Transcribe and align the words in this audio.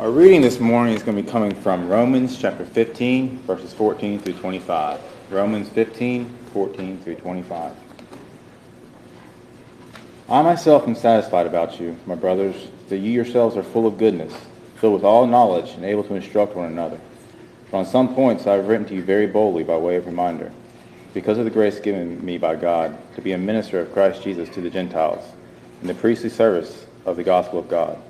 Our 0.00 0.10
reading 0.10 0.40
this 0.40 0.58
morning 0.58 0.94
is 0.94 1.02
going 1.02 1.14
to 1.14 1.22
be 1.22 1.30
coming 1.30 1.54
from 1.54 1.86
Romans 1.86 2.38
chapter 2.38 2.64
15, 2.64 3.40
verses 3.40 3.74
14 3.74 4.18
through 4.18 4.32
25. 4.32 4.98
Romans 5.28 5.68
15, 5.68 6.38
14 6.54 7.00
through 7.00 7.16
25. 7.16 7.74
I 10.30 10.40
myself 10.40 10.88
am 10.88 10.94
satisfied 10.94 11.46
about 11.46 11.78
you, 11.78 11.98
my 12.06 12.14
brothers, 12.14 12.68
that 12.88 12.96
you 12.96 13.10
yourselves 13.10 13.58
are 13.58 13.62
full 13.62 13.86
of 13.86 13.98
goodness, 13.98 14.32
filled 14.76 14.94
with 14.94 15.04
all 15.04 15.26
knowledge, 15.26 15.72
and 15.72 15.84
able 15.84 16.04
to 16.04 16.14
instruct 16.14 16.56
one 16.56 16.72
another. 16.72 16.98
For 17.68 17.76
on 17.76 17.84
some 17.84 18.14
points 18.14 18.46
I 18.46 18.54
have 18.54 18.68
written 18.68 18.86
to 18.86 18.94
you 18.94 19.02
very 19.02 19.26
boldly 19.26 19.64
by 19.64 19.76
way 19.76 19.96
of 19.96 20.06
reminder, 20.06 20.50
because 21.12 21.36
of 21.36 21.44
the 21.44 21.50
grace 21.50 21.78
given 21.78 22.24
me 22.24 22.38
by 22.38 22.56
God 22.56 22.96
to 23.16 23.20
be 23.20 23.32
a 23.32 23.38
minister 23.38 23.78
of 23.78 23.92
Christ 23.92 24.22
Jesus 24.22 24.48
to 24.54 24.62
the 24.62 24.70
Gentiles, 24.70 25.22
in 25.82 25.88
the 25.88 25.94
priestly 25.94 26.30
service 26.30 26.86
of 27.04 27.16
the 27.16 27.22
gospel 27.22 27.58
of 27.58 27.68
God 27.68 28.00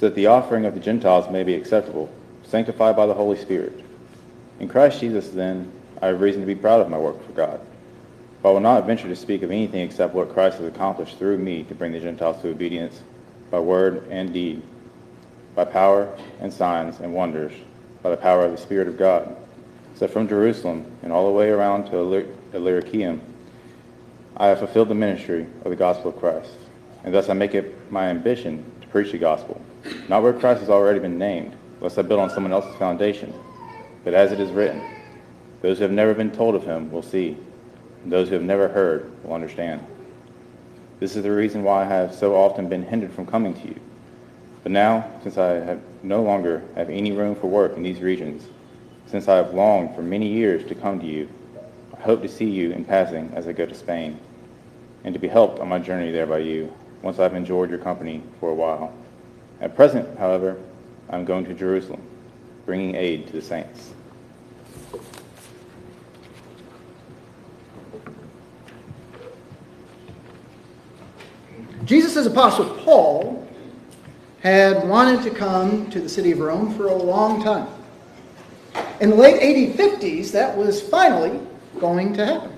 so 0.00 0.06
that 0.06 0.14
the 0.14 0.28
offering 0.28 0.64
of 0.64 0.72
the 0.72 0.80
Gentiles 0.80 1.30
may 1.30 1.42
be 1.42 1.52
acceptable, 1.52 2.10
sanctified 2.42 2.96
by 2.96 3.04
the 3.04 3.12
Holy 3.12 3.36
Spirit. 3.36 3.84
In 4.58 4.66
Christ 4.66 4.98
Jesus, 4.98 5.28
then, 5.28 5.70
I 6.00 6.06
have 6.06 6.22
reason 6.22 6.40
to 6.40 6.46
be 6.46 6.54
proud 6.54 6.80
of 6.80 6.88
my 6.88 6.96
work 6.96 7.22
for 7.26 7.32
God. 7.32 7.60
For 8.40 8.48
I 8.48 8.52
will 8.54 8.60
not 8.60 8.86
venture 8.86 9.08
to 9.08 9.14
speak 9.14 9.42
of 9.42 9.50
anything 9.50 9.82
except 9.82 10.14
what 10.14 10.32
Christ 10.32 10.56
has 10.56 10.66
accomplished 10.66 11.18
through 11.18 11.36
me 11.36 11.64
to 11.64 11.74
bring 11.74 11.92
the 11.92 12.00
Gentiles 12.00 12.40
to 12.40 12.48
obedience 12.48 13.02
by 13.50 13.60
word 13.60 14.08
and 14.08 14.32
deed, 14.32 14.62
by 15.54 15.66
power 15.66 16.16
and 16.40 16.50
signs 16.50 17.00
and 17.00 17.12
wonders, 17.12 17.52
by 18.02 18.08
the 18.08 18.16
power 18.16 18.46
of 18.46 18.52
the 18.52 18.58
Spirit 18.58 18.88
of 18.88 18.96
God. 18.96 19.36
So 19.96 20.08
from 20.08 20.26
Jerusalem 20.26 20.90
and 21.02 21.12
all 21.12 21.26
the 21.26 21.32
way 21.32 21.50
around 21.50 21.90
to 21.90 22.24
Illyricum, 22.54 23.20
I 24.38 24.46
have 24.46 24.60
fulfilled 24.60 24.88
the 24.88 24.94
ministry 24.94 25.46
of 25.62 25.70
the 25.70 25.76
gospel 25.76 26.08
of 26.08 26.18
Christ. 26.18 26.54
And 27.04 27.12
thus 27.12 27.28
I 27.28 27.34
make 27.34 27.54
it 27.54 27.92
my 27.92 28.06
ambition 28.06 28.64
to 28.80 28.88
preach 28.88 29.12
the 29.12 29.18
gospel 29.18 29.60
not 30.08 30.22
where 30.22 30.32
Christ 30.32 30.60
has 30.60 30.70
already 30.70 30.98
been 30.98 31.18
named, 31.18 31.56
lest 31.80 31.98
I 31.98 32.02
build 32.02 32.20
on 32.20 32.30
someone 32.30 32.52
else's 32.52 32.76
foundation. 32.76 33.32
But 34.04 34.14
as 34.14 34.32
it 34.32 34.40
is 34.40 34.50
written, 34.50 34.82
those 35.62 35.78
who 35.78 35.82
have 35.82 35.92
never 35.92 36.14
been 36.14 36.30
told 36.30 36.54
of 36.54 36.64
him 36.64 36.90
will 36.90 37.02
see, 37.02 37.36
and 38.02 38.12
those 38.12 38.28
who 38.28 38.34
have 38.34 38.42
never 38.42 38.68
heard 38.68 39.10
will 39.22 39.34
understand. 39.34 39.86
This 40.98 41.16
is 41.16 41.22
the 41.22 41.30
reason 41.30 41.62
why 41.62 41.82
I 41.82 41.86
have 41.86 42.14
so 42.14 42.34
often 42.34 42.68
been 42.68 42.82
hindered 42.82 43.12
from 43.12 43.26
coming 43.26 43.54
to 43.54 43.68
you. 43.68 43.80
But 44.62 44.72
now, 44.72 45.10
since 45.22 45.38
I 45.38 45.54
have 45.54 45.80
no 46.02 46.22
longer 46.22 46.62
have 46.76 46.90
any 46.90 47.12
room 47.12 47.34
for 47.34 47.46
work 47.46 47.76
in 47.76 47.82
these 47.82 48.00
regions, 48.00 48.46
since 49.06 49.28
I 49.28 49.36
have 49.36 49.54
longed 49.54 49.94
for 49.94 50.02
many 50.02 50.28
years 50.28 50.66
to 50.68 50.74
come 50.74 51.00
to 51.00 51.06
you, 51.06 51.28
I 51.96 52.00
hope 52.02 52.22
to 52.22 52.28
see 52.28 52.48
you 52.48 52.72
in 52.72 52.84
passing 52.84 53.32
as 53.34 53.48
I 53.48 53.52
go 53.52 53.66
to 53.66 53.74
Spain, 53.74 54.20
and 55.04 55.14
to 55.14 55.20
be 55.20 55.28
helped 55.28 55.58
on 55.58 55.68
my 55.68 55.78
journey 55.78 56.10
there 56.10 56.26
by 56.26 56.38
you, 56.38 56.72
once 57.02 57.18
I've 57.18 57.34
enjoyed 57.34 57.70
your 57.70 57.78
company 57.78 58.22
for 58.38 58.50
a 58.50 58.54
while. 58.54 58.92
At 59.60 59.76
present, 59.76 60.18
however, 60.18 60.56
I'm 61.10 61.24
going 61.24 61.44
to 61.44 61.54
Jerusalem, 61.54 62.00
bringing 62.64 62.94
aid 62.94 63.26
to 63.26 63.32
the 63.34 63.42
saints. 63.42 63.92
Jesus' 71.84 72.26
apostle 72.26 72.70
Paul 72.84 73.46
had 74.40 74.88
wanted 74.88 75.22
to 75.24 75.30
come 75.30 75.90
to 75.90 76.00
the 76.00 76.08
city 76.08 76.30
of 76.30 76.38
Rome 76.38 76.74
for 76.74 76.86
a 76.86 76.94
long 76.94 77.42
time. 77.42 77.68
In 79.00 79.10
the 79.10 79.16
late 79.16 79.42
1850s, 79.42 80.30
that 80.32 80.56
was 80.56 80.80
finally 80.80 81.40
going 81.78 82.14
to 82.14 82.24
happen. 82.24 82.56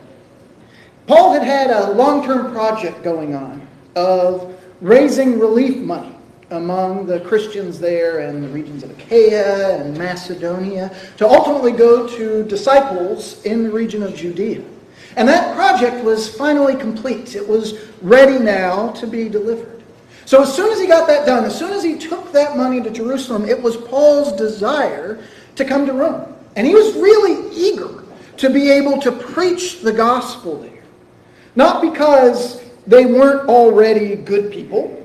Paul 1.07 1.33
had 1.33 1.43
had 1.43 1.71
a 1.71 1.93
long-term 1.93 2.53
project 2.53 3.03
going 3.03 3.35
on 3.35 3.67
of 3.97 4.61
raising 4.81 5.39
relief 5.39 5.79
money 5.79 6.12
among 6.53 7.07
the 7.07 7.21
Christians 7.21 7.81
there 7.81 8.21
in 8.21 8.43
the 8.43 8.49
regions 8.49 8.83
of 8.83 8.91
Achaia 8.91 9.81
and 9.81 9.97
Macedonia 9.97 10.95
to 11.17 11.27
ultimately 11.27 11.73
go 11.73 12.07
to 12.07 12.45
disciples 12.45 13.43
in 13.45 13.65
the 13.65 13.71
region 13.71 14.03
of 14.03 14.15
Judea. 14.15 14.63
And 15.17 15.29
that 15.29 15.55
project 15.55 16.05
was 16.05 16.35
finally 16.35 16.77
complete. 16.77 17.35
It 17.35 17.47
was 17.47 17.79
ready 18.01 18.39
now 18.39 18.93
to 18.93 19.07
be 19.07 19.29
delivered. 19.29 19.83
So 20.25 20.43
as 20.43 20.55
soon 20.55 20.73
as 20.73 20.81
he 20.81 20.87
got 20.87 21.07
that 21.09 21.27
done, 21.27 21.45
as 21.45 21.59
soon 21.59 21.73
as 21.73 21.83
he 21.83 21.99
took 21.99 22.33
that 22.33 22.57
money 22.57 22.81
to 22.83 22.91
Jerusalem, 22.91 23.45
it 23.45 23.61
was 23.61 23.77
Paul's 23.77 24.33
desire 24.33 25.23
to 25.57 25.65
come 25.65 25.85
to 25.87 25.93
Rome. 25.93 26.35
And 26.57 26.67
he 26.67 26.75
was 26.75 26.95
really 26.95 27.51
eager 27.55 28.05
to 28.37 28.51
be 28.51 28.71
able 28.71 29.01
to 29.01 29.13
preach 29.13 29.81
the 29.81 29.93
gospel 29.93 30.59
there. 30.59 30.83
Not 31.57 31.83
because 31.83 32.63
they 32.87 33.05
weren't 33.05 33.49
already 33.49 34.17
good 34.17 34.53
people, 34.53 35.02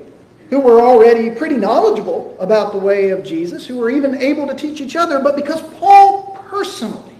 who 0.50 0.60
were 0.60 0.80
already 0.80 1.30
pretty 1.30 1.56
knowledgeable 1.56 2.36
about 2.40 2.72
the 2.72 2.78
way 2.78 3.10
of 3.10 3.22
Jesus, 3.22 3.66
who 3.66 3.76
were 3.76 3.90
even 3.90 4.20
able 4.20 4.46
to 4.46 4.54
teach 4.54 4.80
each 4.80 4.96
other, 4.96 5.20
but 5.20 5.36
because 5.36 5.62
Paul 5.74 6.42
personally 6.48 7.14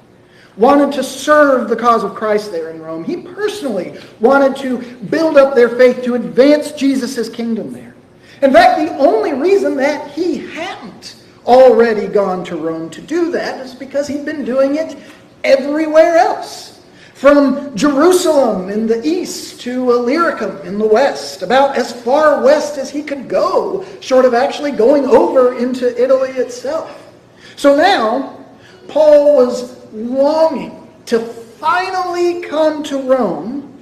wanted 0.57 0.93
to 0.93 1.05
serve 1.05 1.69
the 1.69 1.77
cause 1.77 2.03
of 2.03 2.15
Christ 2.15 2.51
there 2.51 2.71
in 2.71 2.81
Rome, 2.81 3.05
he 3.05 3.17
personally 3.19 3.99
wanted 4.19 4.57
to 4.57 4.79
build 5.07 5.37
up 5.37 5.55
their 5.55 5.69
faith 5.69 6.03
to 6.05 6.15
advance 6.15 6.73
Jesus' 6.73 7.29
kingdom 7.29 7.73
there. 7.73 7.95
In 8.43 8.53
fact, 8.53 8.81
the 8.81 8.97
only 8.97 9.33
reason 9.33 9.77
that 9.77 10.11
he 10.11 10.39
hadn't 10.39 11.17
already 11.47 12.07
gone 12.07 12.45
to 12.45 12.57
Rome 12.57 12.91
to 12.91 13.01
do 13.01 13.31
that 13.33 13.65
is 13.65 13.75
because 13.75 14.09
he'd 14.09 14.25
been 14.25 14.45
doing 14.45 14.77
it 14.77 14.97
everywhere 15.45 16.17
else 16.17 16.78
from 17.19 17.75
Jerusalem 17.75 18.71
in 18.71 18.87
the 18.87 19.05
east 19.05 19.61
to 19.63 19.91
Illyricum 19.91 20.57
in 20.59 20.79
the 20.79 20.87
west, 20.87 21.43
about 21.43 21.77
as 21.77 21.93
far 22.05 22.45
west 22.45 22.79
as 22.79 22.91
he 22.91 23.03
could 23.03 23.29
go, 23.29 23.85
short 23.99 24.25
of 24.25 24.35
actually 24.35 24.71
going 24.71 25.05
over 25.05 25.59
into 25.59 26.01
Italy 26.01 26.31
itself. 26.31 27.13
So 27.57 27.75
now, 27.75 28.47
Paul 28.87 29.35
was 29.35 29.85
longing 29.93 30.87
to 31.07 31.19
finally 31.19 32.41
come 32.41 32.85
to 32.85 33.03
Rome, 33.03 33.77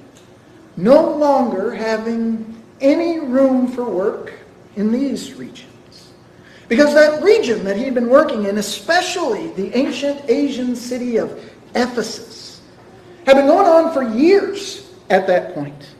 no 0.78 1.14
longer 1.14 1.74
having 1.74 2.56
any 2.80 3.18
room 3.18 3.68
for 3.68 3.84
work 3.84 4.32
in 4.76 4.90
these 4.90 5.34
regions. 5.34 6.08
Because 6.68 6.94
that 6.94 7.22
region 7.22 7.64
that 7.64 7.76
he'd 7.76 7.92
been 7.92 8.08
working 8.08 8.46
in, 8.46 8.56
especially 8.56 9.48
the 9.52 9.76
ancient 9.76 10.22
Asian 10.30 10.74
city 10.74 11.18
of 11.18 11.38
Ephesus, 11.74 12.45
had 13.26 13.34
been 13.34 13.46
going 13.46 13.66
on 13.66 13.92
for 13.92 14.02
years 14.02 14.88
at 15.10 15.26
that 15.26 15.52
point. 15.52 15.94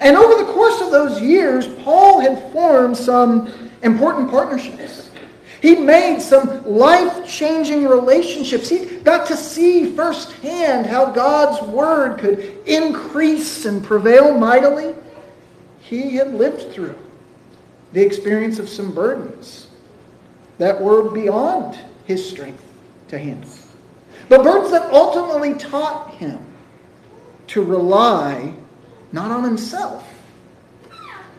And 0.00 0.16
over 0.16 0.44
the 0.44 0.52
course 0.52 0.80
of 0.80 0.90
those 0.90 1.20
years, 1.20 1.68
Paul 1.84 2.20
had 2.20 2.52
formed 2.52 2.96
some 2.96 3.70
important 3.82 4.28
partnerships. 4.28 5.10
He 5.62 5.76
made 5.76 6.20
some 6.20 6.62
life-changing 6.66 7.86
relationships. 7.86 8.68
He 8.68 8.84
got 8.98 9.26
to 9.28 9.36
see 9.36 9.94
firsthand 9.94 10.84
how 10.84 11.06
God's 11.06 11.62
word 11.66 12.18
could 12.18 12.58
increase 12.66 13.64
and 13.64 13.82
prevail 13.82 14.36
mightily. 14.36 14.94
He 15.80 16.16
had 16.16 16.34
lived 16.34 16.72
through 16.72 16.98
the 17.92 18.04
experience 18.04 18.58
of 18.58 18.68
some 18.68 18.92
burdens 18.92 19.68
that 20.58 20.78
were 20.78 21.08
beyond 21.10 21.78
his 22.04 22.28
strength 22.28 22.64
to 23.08 23.18
handle. 23.18 23.50
But 24.28 24.42
burdens 24.42 24.72
that 24.72 24.92
ultimately 24.92 25.54
taught 25.54 26.14
him 26.14 26.44
to 27.48 27.62
rely 27.62 28.54
not 29.12 29.30
on 29.30 29.44
himself, 29.44 30.08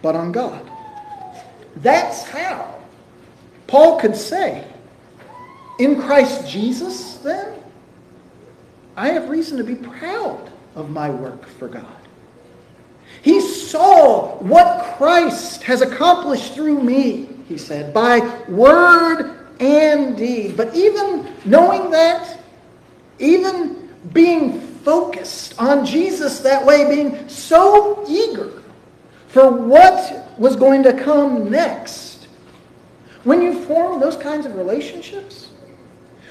but 0.01 0.16
on 0.16 0.31
God. 0.31 0.69
That's 1.77 2.23
how 2.23 2.81
Paul 3.67 3.99
could 3.99 4.16
say, 4.16 4.66
in 5.79 6.01
Christ 6.01 6.47
Jesus, 6.49 7.16
then, 7.16 7.53
I 8.95 9.09
have 9.09 9.29
reason 9.29 9.57
to 9.57 9.63
be 9.63 9.75
proud 9.75 10.51
of 10.75 10.89
my 10.89 11.09
work 11.09 11.45
for 11.45 11.67
God. 11.67 11.85
He 13.22 13.41
saw 13.41 14.37
what 14.37 14.95
Christ 14.97 15.63
has 15.63 15.81
accomplished 15.81 16.53
through 16.53 16.81
me, 16.81 17.27
he 17.47 17.57
said, 17.57 17.93
by 17.93 18.19
word 18.47 19.47
and 19.59 20.16
deed. 20.16 20.55
But 20.55 20.75
even 20.75 21.34
knowing 21.43 21.90
that, 21.91 22.40
even 23.19 23.90
being 24.13 24.65
focused 24.85 25.59
on 25.59 25.85
Jesus 25.85 26.40
that 26.40 26.64
way, 26.64 26.87
being 26.87 27.28
so 27.28 28.05
eager 28.08 28.61
for 29.28 29.52
what 29.52 30.40
was 30.40 30.55
going 30.55 30.84
to 30.84 30.93
come 30.93 31.49
next. 31.49 32.28
When 33.23 33.41
you 33.41 33.66
form 33.66 33.99
those 33.99 34.16
kinds 34.16 34.46
of 34.46 34.55
relationships, 34.55 35.49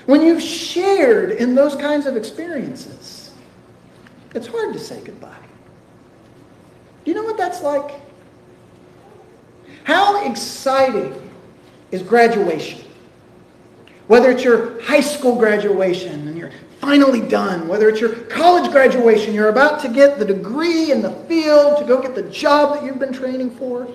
when 0.07 0.23
you've 0.23 0.43
shared 0.43 1.33
in 1.33 1.57
those 1.57 1.75
kinds 1.75 2.07
of 2.07 2.17
experiences, 2.17 3.33
it's 4.35 4.47
hard 4.47 4.73
to 4.73 4.79
say 4.79 5.03
goodbye. 5.03 5.35
Do 7.05 7.11
you 7.11 7.17
know 7.17 7.25
what 7.25 7.37
that's 7.37 7.61
like? 7.61 8.01
How 9.83 10.25
exciting 10.31 11.31
is 11.91 12.03
graduation? 12.03 12.84
Whether 14.07 14.31
it's 14.31 14.45
your 14.45 14.81
high 14.83 15.01
school 15.01 15.37
graduation 15.37 16.29
and 16.29 16.37
you're 16.37 16.51
finally 16.81 17.27
done, 17.27 17.67
whether 17.67 17.89
it's 17.89 18.01
your 18.01 18.11
college 18.27 18.71
graduation, 18.71 19.33
you're 19.33 19.49
about 19.49 19.81
to 19.81 19.89
get 19.89 20.19
the 20.19 20.25
degree 20.25 20.93
in 20.93 21.01
the 21.01 21.13
field 21.27 21.79
to 21.79 21.85
go 21.85 22.03
get 22.03 22.15
the 22.15 22.25
job 22.25 22.75
that 22.75 22.85
you've 22.85 22.99
been 22.99 23.13
training 23.13 23.51
for. 23.57 23.89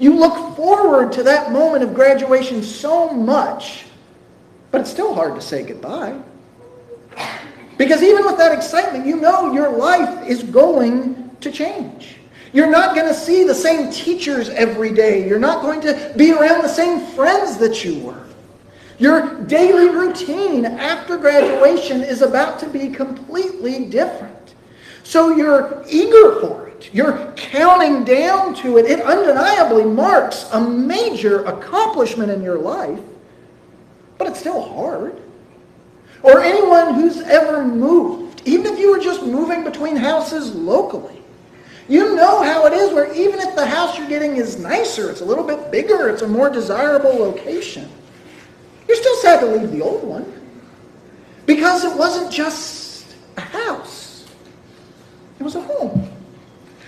You 0.00 0.16
look 0.16 0.56
forward 0.56 1.12
to 1.12 1.22
that 1.22 1.52
moment 1.52 1.84
of 1.84 1.94
graduation 1.94 2.62
so 2.62 3.10
much, 3.10 3.84
but 4.72 4.80
it's 4.80 4.90
still 4.90 5.14
hard 5.14 5.36
to 5.36 5.40
say 5.40 5.62
goodbye. 5.62 6.20
Because 7.78 8.02
even 8.02 8.24
with 8.24 8.36
that 8.38 8.52
excitement, 8.52 9.06
you 9.06 9.16
know 9.16 9.52
your 9.52 9.70
life 9.70 10.26
is 10.26 10.42
going 10.42 11.30
to 11.40 11.52
change. 11.52 12.16
You're 12.52 12.70
not 12.70 12.94
going 12.94 13.08
to 13.08 13.14
see 13.14 13.44
the 13.44 13.54
same 13.54 13.90
teachers 13.90 14.48
every 14.48 14.92
day. 14.92 15.28
You're 15.28 15.40
not 15.40 15.62
going 15.62 15.80
to 15.82 16.12
be 16.16 16.32
around 16.32 16.62
the 16.62 16.68
same 16.68 17.00
friends 17.14 17.56
that 17.58 17.84
you 17.84 18.00
were. 18.00 18.23
Your 18.98 19.42
daily 19.44 19.88
routine 19.88 20.64
after 20.64 21.16
graduation 21.16 22.02
is 22.02 22.22
about 22.22 22.58
to 22.60 22.68
be 22.68 22.88
completely 22.88 23.86
different. 23.86 24.54
So 25.02 25.36
you're 25.36 25.84
eager 25.88 26.40
for 26.40 26.68
it. 26.68 26.90
You're 26.92 27.32
counting 27.36 28.04
down 28.04 28.54
to 28.56 28.78
it. 28.78 28.86
It 28.86 29.00
undeniably 29.00 29.84
marks 29.84 30.48
a 30.52 30.60
major 30.60 31.44
accomplishment 31.44 32.30
in 32.30 32.42
your 32.42 32.58
life, 32.58 33.00
but 34.16 34.28
it's 34.28 34.40
still 34.40 34.62
hard. 34.62 35.20
Or 36.22 36.40
anyone 36.40 36.94
who's 36.94 37.20
ever 37.20 37.64
moved, 37.64 38.42
even 38.46 38.72
if 38.72 38.78
you 38.78 38.90
were 38.90 39.02
just 39.02 39.22
moving 39.22 39.64
between 39.64 39.96
houses 39.96 40.54
locally, 40.54 41.22
you 41.88 42.16
know 42.16 42.42
how 42.42 42.64
it 42.66 42.72
is 42.72 42.92
where 42.94 43.12
even 43.12 43.40
if 43.40 43.54
the 43.54 43.66
house 43.66 43.98
you're 43.98 44.08
getting 44.08 44.36
is 44.36 44.58
nicer, 44.58 45.10
it's 45.10 45.20
a 45.20 45.24
little 45.24 45.44
bit 45.44 45.70
bigger, 45.70 46.08
it's 46.08 46.22
a 46.22 46.28
more 46.28 46.48
desirable 46.48 47.14
location, 47.14 47.90
you're 48.88 48.96
still 48.96 49.16
sad 49.16 49.40
to 49.40 49.46
leave 49.46 49.70
the 49.70 49.80
old 49.80 50.04
one. 50.04 50.30
Because 51.46 51.84
it 51.84 51.96
wasn't 51.96 52.32
just 52.32 53.06
a 53.36 53.40
house. 53.40 54.26
It 55.38 55.42
was 55.42 55.56
a 55.56 55.60
home. 55.60 56.10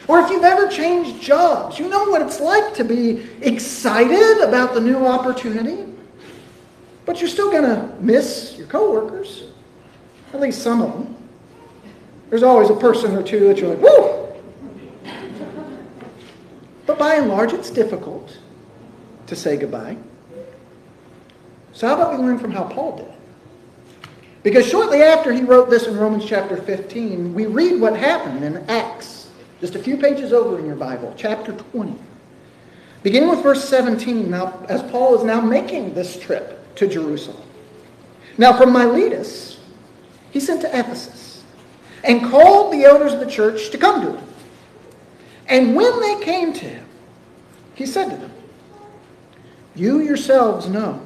Or 0.08 0.20
if 0.20 0.30
you've 0.30 0.44
ever 0.44 0.68
changed 0.68 1.20
jobs, 1.20 1.78
you 1.78 1.88
know 1.88 2.04
what 2.04 2.22
it's 2.22 2.40
like 2.40 2.74
to 2.74 2.84
be 2.84 3.26
excited 3.42 4.40
about 4.40 4.72
the 4.72 4.80
new 4.80 5.04
opportunity, 5.04 5.84
but 7.04 7.20
you're 7.20 7.28
still 7.28 7.50
going 7.50 7.64
to 7.64 7.92
miss 8.00 8.54
your 8.56 8.68
coworkers, 8.68 9.44
at 10.32 10.40
least 10.40 10.62
some 10.62 10.80
of 10.80 10.92
them. 10.92 11.16
There's 12.30 12.44
always 12.44 12.70
a 12.70 12.76
person 12.76 13.16
or 13.16 13.22
two 13.22 13.48
that 13.48 13.58
you're 13.58 13.74
like, 13.74 13.80
whoo, 13.80 14.16
but 16.86 16.98
by 16.98 17.16
and 17.16 17.28
large, 17.28 17.52
it's 17.52 17.70
difficult 17.70 18.38
to 19.26 19.34
say 19.34 19.56
goodbye. 19.56 19.96
So 21.76 21.86
how 21.86 21.94
about 21.94 22.18
we 22.18 22.24
learn 22.24 22.38
from 22.38 22.52
how 22.52 22.64
Paul 22.64 22.96
did? 22.96 23.04
it? 23.04 23.12
Because 24.42 24.66
shortly 24.66 25.02
after 25.02 25.30
he 25.30 25.42
wrote 25.42 25.68
this 25.68 25.86
in 25.86 25.98
Romans 25.98 26.24
chapter 26.24 26.56
15, 26.56 27.34
we 27.34 27.44
read 27.44 27.78
what 27.78 27.94
happened 27.94 28.42
in 28.42 28.64
Acts, 28.70 29.28
just 29.60 29.74
a 29.74 29.78
few 29.78 29.98
pages 29.98 30.32
over 30.32 30.58
in 30.58 30.64
your 30.64 30.74
Bible, 30.74 31.12
chapter 31.18 31.52
20. 31.52 31.94
Beginning 33.02 33.28
with 33.28 33.42
verse 33.42 33.68
17, 33.68 34.30
now 34.30 34.64
as 34.70 34.82
Paul 34.90 35.18
is 35.18 35.24
now 35.24 35.42
making 35.42 35.92
this 35.92 36.18
trip 36.18 36.74
to 36.76 36.86
Jerusalem. 36.86 37.42
Now 38.38 38.56
from 38.56 38.72
Miletus, 38.72 39.58
he 40.30 40.40
sent 40.40 40.62
to 40.62 40.68
Ephesus 40.68 41.44
and 42.04 42.24
called 42.24 42.72
the 42.72 42.84
elders 42.84 43.12
of 43.12 43.20
the 43.20 43.30
church 43.30 43.68
to 43.68 43.76
come 43.76 44.00
to 44.00 44.16
him. 44.16 44.28
And 45.46 45.76
when 45.76 46.00
they 46.00 46.24
came 46.24 46.54
to 46.54 46.64
him, 46.64 46.86
he 47.74 47.84
said 47.84 48.08
to 48.08 48.16
them, 48.16 48.32
You 49.74 50.00
yourselves 50.00 50.68
know 50.70 51.05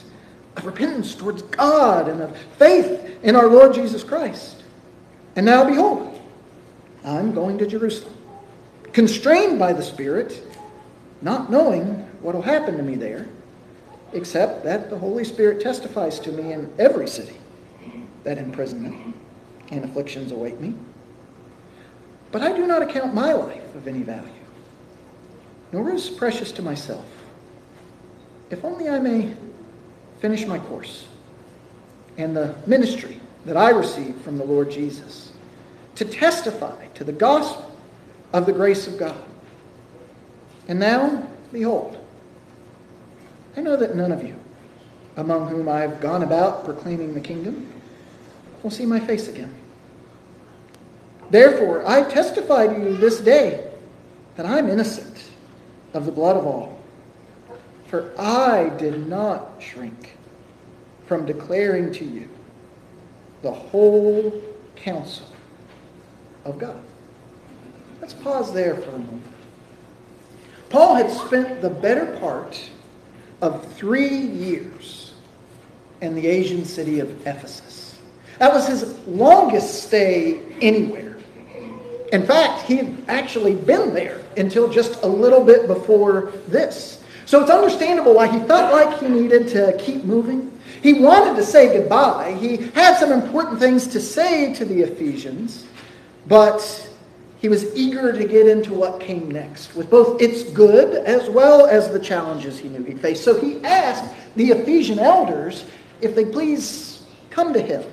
of 0.57 0.65
repentance 0.65 1.15
towards 1.15 1.41
God 1.43 2.07
and 2.07 2.21
of 2.21 2.37
faith 2.57 3.19
in 3.23 3.35
our 3.35 3.47
Lord 3.47 3.73
Jesus 3.73 4.03
Christ. 4.03 4.63
And 5.35 5.45
now 5.45 5.63
behold, 5.63 6.19
I'm 7.03 7.33
going 7.33 7.57
to 7.59 7.67
Jerusalem, 7.67 8.15
constrained 8.91 9.57
by 9.57 9.73
the 9.73 9.81
Spirit, 9.81 10.41
not 11.21 11.49
knowing 11.49 12.07
what 12.21 12.35
will 12.35 12.41
happen 12.41 12.77
to 12.77 12.83
me 12.83 12.95
there, 12.95 13.27
except 14.13 14.63
that 14.65 14.89
the 14.89 14.97
Holy 14.97 15.23
Spirit 15.23 15.61
testifies 15.61 16.19
to 16.19 16.31
me 16.31 16.51
in 16.51 16.71
every 16.77 17.07
city 17.07 17.37
that 18.23 18.37
imprisonment 18.37 19.15
and 19.69 19.85
afflictions 19.85 20.31
await 20.31 20.59
me. 20.59 20.75
But 22.31 22.41
I 22.41 22.51
do 22.55 22.67
not 22.67 22.81
account 22.81 23.13
my 23.13 23.33
life 23.33 23.73
of 23.75 23.87
any 23.87 24.03
value 24.03 24.29
nor 25.71 25.93
is 25.93 26.09
precious 26.09 26.51
to 26.53 26.61
myself, 26.61 27.05
if 28.49 28.63
only 28.65 28.89
I 28.89 28.99
may 28.99 29.35
finish 30.21 30.45
my 30.45 30.59
course 30.59 31.05
and 32.17 32.35
the 32.35 32.55
ministry 32.67 33.19
that 33.45 33.57
I 33.57 33.71
received 33.71 34.21
from 34.21 34.37
the 34.37 34.45
Lord 34.45 34.71
Jesus 34.71 35.31
to 35.95 36.05
testify 36.05 36.85
to 36.93 37.03
the 37.03 37.11
gospel 37.11 37.75
of 38.31 38.45
the 38.45 38.53
grace 38.53 38.87
of 38.87 38.97
God. 38.97 39.21
And 40.67 40.79
now, 40.79 41.27
behold, 41.51 41.97
I 43.57 43.61
know 43.61 43.75
that 43.75 43.95
none 43.95 44.11
of 44.11 44.23
you, 44.23 44.39
among 45.17 45.47
whom 45.49 45.67
I've 45.67 45.99
gone 45.99 46.23
about 46.23 46.63
proclaiming 46.63 47.13
the 47.13 47.19
kingdom, 47.19 47.71
will 48.63 48.71
see 48.71 48.85
my 48.85 48.99
face 48.99 49.27
again. 49.27 49.53
Therefore, 51.31 51.85
I 51.87 52.03
testify 52.03 52.67
to 52.67 52.73
you 52.73 52.97
this 52.97 53.19
day 53.19 53.71
that 54.35 54.45
I'm 54.45 54.69
innocent 54.69 55.23
of 55.93 56.05
the 56.05 56.11
blood 56.11 56.37
of 56.37 56.45
all. 56.45 56.70
For 57.91 58.09
I 58.17 58.69
did 58.77 59.05
not 59.09 59.59
shrink 59.59 60.15
from 61.07 61.25
declaring 61.25 61.91
to 61.95 62.05
you 62.05 62.29
the 63.41 63.51
whole 63.51 64.41
counsel 64.77 65.27
of 66.45 66.57
God. 66.57 66.81
Let's 67.99 68.13
pause 68.13 68.53
there 68.53 68.75
for 68.75 68.91
a 68.91 68.97
moment. 68.97 69.23
Paul 70.69 70.95
had 70.95 71.11
spent 71.11 71.61
the 71.61 71.69
better 71.69 72.17
part 72.21 72.57
of 73.41 73.69
three 73.73 74.15
years 74.15 75.13
in 75.99 76.15
the 76.15 76.27
Asian 76.27 76.63
city 76.63 77.01
of 77.01 77.27
Ephesus. 77.27 77.97
That 78.39 78.53
was 78.53 78.69
his 78.69 78.97
longest 79.05 79.83
stay 79.83 80.39
anywhere. 80.61 81.17
In 82.13 82.25
fact, 82.25 82.63
he 82.63 82.77
had 82.77 83.03
actually 83.09 83.55
been 83.55 83.93
there 83.93 84.21
until 84.37 84.69
just 84.69 85.03
a 85.03 85.07
little 85.07 85.43
bit 85.43 85.67
before 85.67 86.31
this. 86.47 87.00
So 87.25 87.41
it's 87.41 87.51
understandable 87.51 88.13
why 88.15 88.27
he 88.27 88.39
felt 88.47 88.71
like 88.71 88.99
he 88.99 89.07
needed 89.07 89.47
to 89.49 89.77
keep 89.77 90.03
moving. 90.03 90.57
He 90.81 90.93
wanted 90.93 91.35
to 91.35 91.43
say 91.43 91.77
goodbye. 91.77 92.33
He 92.39 92.57
had 92.57 92.97
some 92.97 93.11
important 93.11 93.59
things 93.59 93.87
to 93.87 93.99
say 93.99 94.53
to 94.55 94.65
the 94.65 94.81
Ephesians, 94.81 95.65
but 96.27 96.89
he 97.39 97.49
was 97.49 97.75
eager 97.75 98.13
to 98.13 98.27
get 98.27 98.47
into 98.47 98.73
what 98.73 98.99
came 98.99 99.29
next, 99.29 99.75
with 99.75 99.89
both 99.89 100.21
its 100.21 100.43
good 100.43 101.03
as 101.05 101.29
well 101.29 101.65
as 101.65 101.89
the 101.91 101.99
challenges 101.99 102.59
he 102.59 102.69
knew 102.69 102.83
he'd 102.83 103.01
face. 103.01 103.23
So 103.23 103.39
he 103.39 103.63
asked 103.63 104.13
the 104.35 104.51
Ephesian 104.51 104.99
elders 104.99 105.65
if 106.01 106.15
they 106.15 106.25
please 106.25 107.03
come 107.29 107.53
to 107.53 107.61
him 107.61 107.83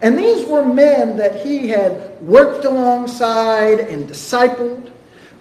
and 0.00 0.16
these 0.16 0.46
were 0.46 0.64
men 0.64 1.16
that 1.16 1.44
he 1.44 1.68
had 1.68 2.20
worked 2.20 2.64
alongside 2.64 3.80
and 3.80 4.08
discipled, 4.08 4.90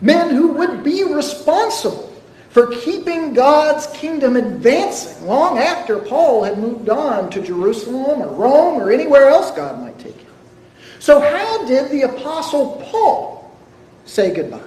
men 0.02 0.34
who 0.34 0.50
would 0.50 0.84
be 0.84 1.04
responsible 1.04 2.07
for 2.58 2.72
keeping 2.72 3.36
God's 3.36 3.86
kingdom 3.96 4.36
advancing 4.36 5.28
long 5.28 5.60
after 5.60 6.00
Paul 6.00 6.44
had 6.44 6.58
moved 6.58 6.90
on 6.90 7.30
to 7.30 7.40
Jerusalem 7.40 8.20
or 8.20 8.30
Rome 8.30 8.82
or 8.82 8.92
anywhere 8.92 9.30
else 9.30 9.52
God 9.52 9.80
might 9.80 10.00
take 10.00 10.18
him. 10.18 10.34
So 10.98 11.20
how 11.20 11.68
did 11.68 11.92
the 11.92 12.02
apostle 12.02 12.84
Paul 12.84 13.56
say 14.06 14.34
goodbye? 14.34 14.60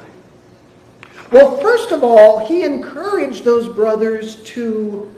Well, 1.32 1.56
first 1.56 1.90
of 1.90 2.04
all, 2.04 2.46
he 2.46 2.62
encouraged 2.62 3.42
those 3.42 3.66
brothers 3.68 4.36
to 4.36 5.12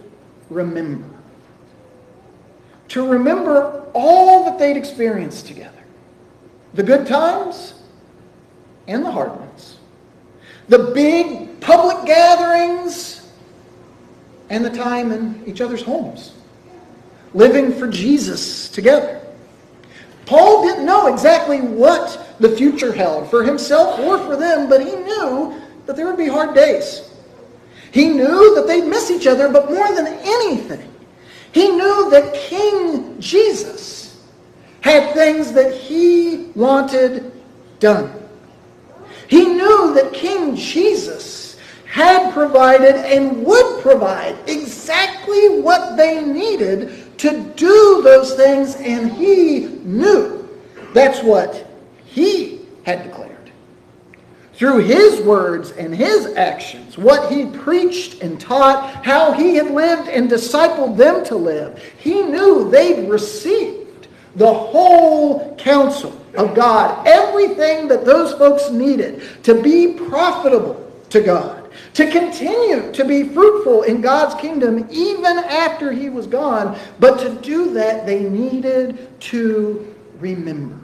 remember 0.49 1.11
to 2.89 3.07
remember 3.07 3.85
all 3.93 4.47
that 4.47 4.59
they'd 4.59 4.79
experienced 4.79 5.47
together 5.47 5.85
the 6.73 6.83
good 6.83 7.07
times 7.07 7.75
and 8.89 9.05
the 9.05 9.11
hard 9.11 9.39
ones, 9.39 9.77
the 10.73 10.91
big 10.95 11.61
public 11.61 12.07
gatherings 12.07 13.31
and 14.49 14.65
the 14.65 14.71
time 14.71 15.13
in 15.13 15.45
each 15.47 15.61
other's 15.61 15.83
homes, 15.83 16.33
living 17.35 17.75
for 17.75 17.87
Jesus 17.87 18.71
together. 18.71 19.21
Paul 20.25 20.63
didn't 20.63 20.87
know 20.87 21.13
exactly 21.13 21.61
what 21.61 22.37
the 22.41 22.57
future 22.57 22.91
held 22.91 23.29
for 23.29 23.45
himself 23.45 24.01
or 24.01 24.17
for 24.21 24.35
them, 24.35 24.67
but 24.71 24.81
he 24.81 24.97
knew 24.97 25.61
that 25.85 25.95
there 25.95 26.07
would 26.07 26.17
be 26.17 26.27
hard 26.27 26.55
days. 26.55 27.07
He 27.91 28.09
knew 28.09 28.55
that 28.55 28.67
they'd 28.67 28.87
miss 28.87 29.11
each 29.11 29.27
other, 29.27 29.51
but 29.51 29.71
more 29.71 29.95
than 29.95 30.07
anything, 30.07 30.91
he 31.53 31.69
knew 31.69 32.09
that 32.09 32.33
King 32.33 33.21
Jesus 33.21 34.25
had 34.81 35.13
things 35.13 35.53
that 35.53 35.75
he 35.75 36.51
wanted 36.55 37.31
done. 37.79 38.22
He 39.33 39.47
knew 39.47 39.95
that 39.95 40.13
King 40.13 40.55
Jesus 40.55 41.57
had 41.87 42.35
provided 42.35 42.97
and 42.97 43.43
would 43.47 43.81
provide 43.81 44.37
exactly 44.47 45.59
what 45.59 45.97
they 45.97 46.23
needed 46.23 47.17
to 47.17 47.41
do 47.57 48.03
those 48.05 48.35
things, 48.35 48.75
and 48.77 49.11
he 49.11 49.69
knew 49.85 50.47
that's 50.93 51.23
what 51.23 51.67
he 52.05 52.61
had 52.85 53.05
declared. 53.05 53.51
Through 54.53 54.81
his 54.81 55.23
words 55.23 55.71
and 55.71 55.95
his 55.95 56.27
actions, 56.37 56.99
what 56.99 57.33
he 57.33 57.47
preached 57.47 58.21
and 58.21 58.39
taught, 58.39 59.03
how 59.03 59.33
he 59.33 59.55
had 59.55 59.71
lived 59.71 60.11
and 60.11 60.31
discipled 60.31 60.99
them 60.99 61.25
to 61.25 61.37
live, 61.37 61.83
he 61.97 62.21
knew 62.21 62.71
they'd 62.71 63.09
received 63.09 63.82
the 64.37 64.53
whole 64.53 65.55
counsel 65.57 66.19
of 66.35 66.55
God, 66.55 67.07
everything 67.07 67.89
that 67.89 68.05
those 68.05 68.33
folks 68.35 68.71
needed 68.71 69.23
to 69.45 69.61
be 69.61 69.95
profitable 69.95 70.91
to 71.11 71.21
God, 71.21 71.71
to 71.95 72.11
continue 72.11 72.91
to 72.93 73.05
be 73.05 73.29
fruitful 73.29 73.83
in 73.83 74.01
God's 74.01 74.35
kingdom 74.41 74.87
even 74.91 75.39
after 75.39 75.93
he 75.93 76.09
was 76.09 76.27
gone. 76.27 76.79
But 76.99 77.19
to 77.21 77.35
do 77.43 77.73
that, 77.75 78.07
they 78.07 78.23
needed 78.23 79.21
to 79.21 79.95
remember. 80.19 80.79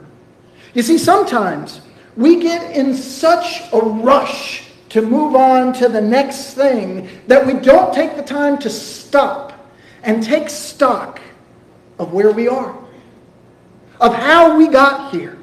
You 0.73 0.83
see, 0.83 0.97
sometimes 0.97 1.81
we 2.15 2.41
get 2.41 2.75
in 2.75 2.93
such 2.93 3.63
a 3.73 3.79
rush 3.79 4.69
to 4.89 5.01
move 5.01 5.35
on 5.35 5.73
to 5.73 5.87
the 5.87 6.01
next 6.01 6.53
thing 6.53 7.09
that 7.27 7.45
we 7.45 7.53
don't 7.53 7.93
take 7.93 8.15
the 8.15 8.23
time 8.23 8.57
to 8.59 8.69
stop 8.69 9.53
and 10.03 10.23
take 10.23 10.49
stock 10.49 11.21
of 11.97 12.13
where 12.13 12.31
we 12.31 12.47
are, 12.47 12.75
of 13.99 14.13
how 14.13 14.57
we 14.57 14.67
got 14.67 15.13
here. 15.13 15.37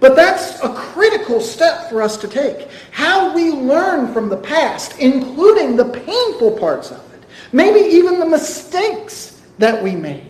But 0.00 0.14
that's 0.14 0.62
a 0.62 0.72
critical 0.74 1.40
step 1.40 1.88
for 1.90 2.02
us 2.02 2.16
to 2.18 2.28
take. 2.28 2.68
How 2.92 3.34
we 3.34 3.50
learn 3.50 4.12
from 4.12 4.28
the 4.28 4.36
past, 4.36 4.98
including 4.98 5.76
the 5.76 5.86
painful 5.86 6.58
parts 6.58 6.90
of 6.90 6.98
it, 7.14 7.24
maybe 7.52 7.80
even 7.80 8.20
the 8.20 8.26
mistakes 8.26 9.42
that 9.58 9.82
we 9.82 9.96
made 9.96 10.28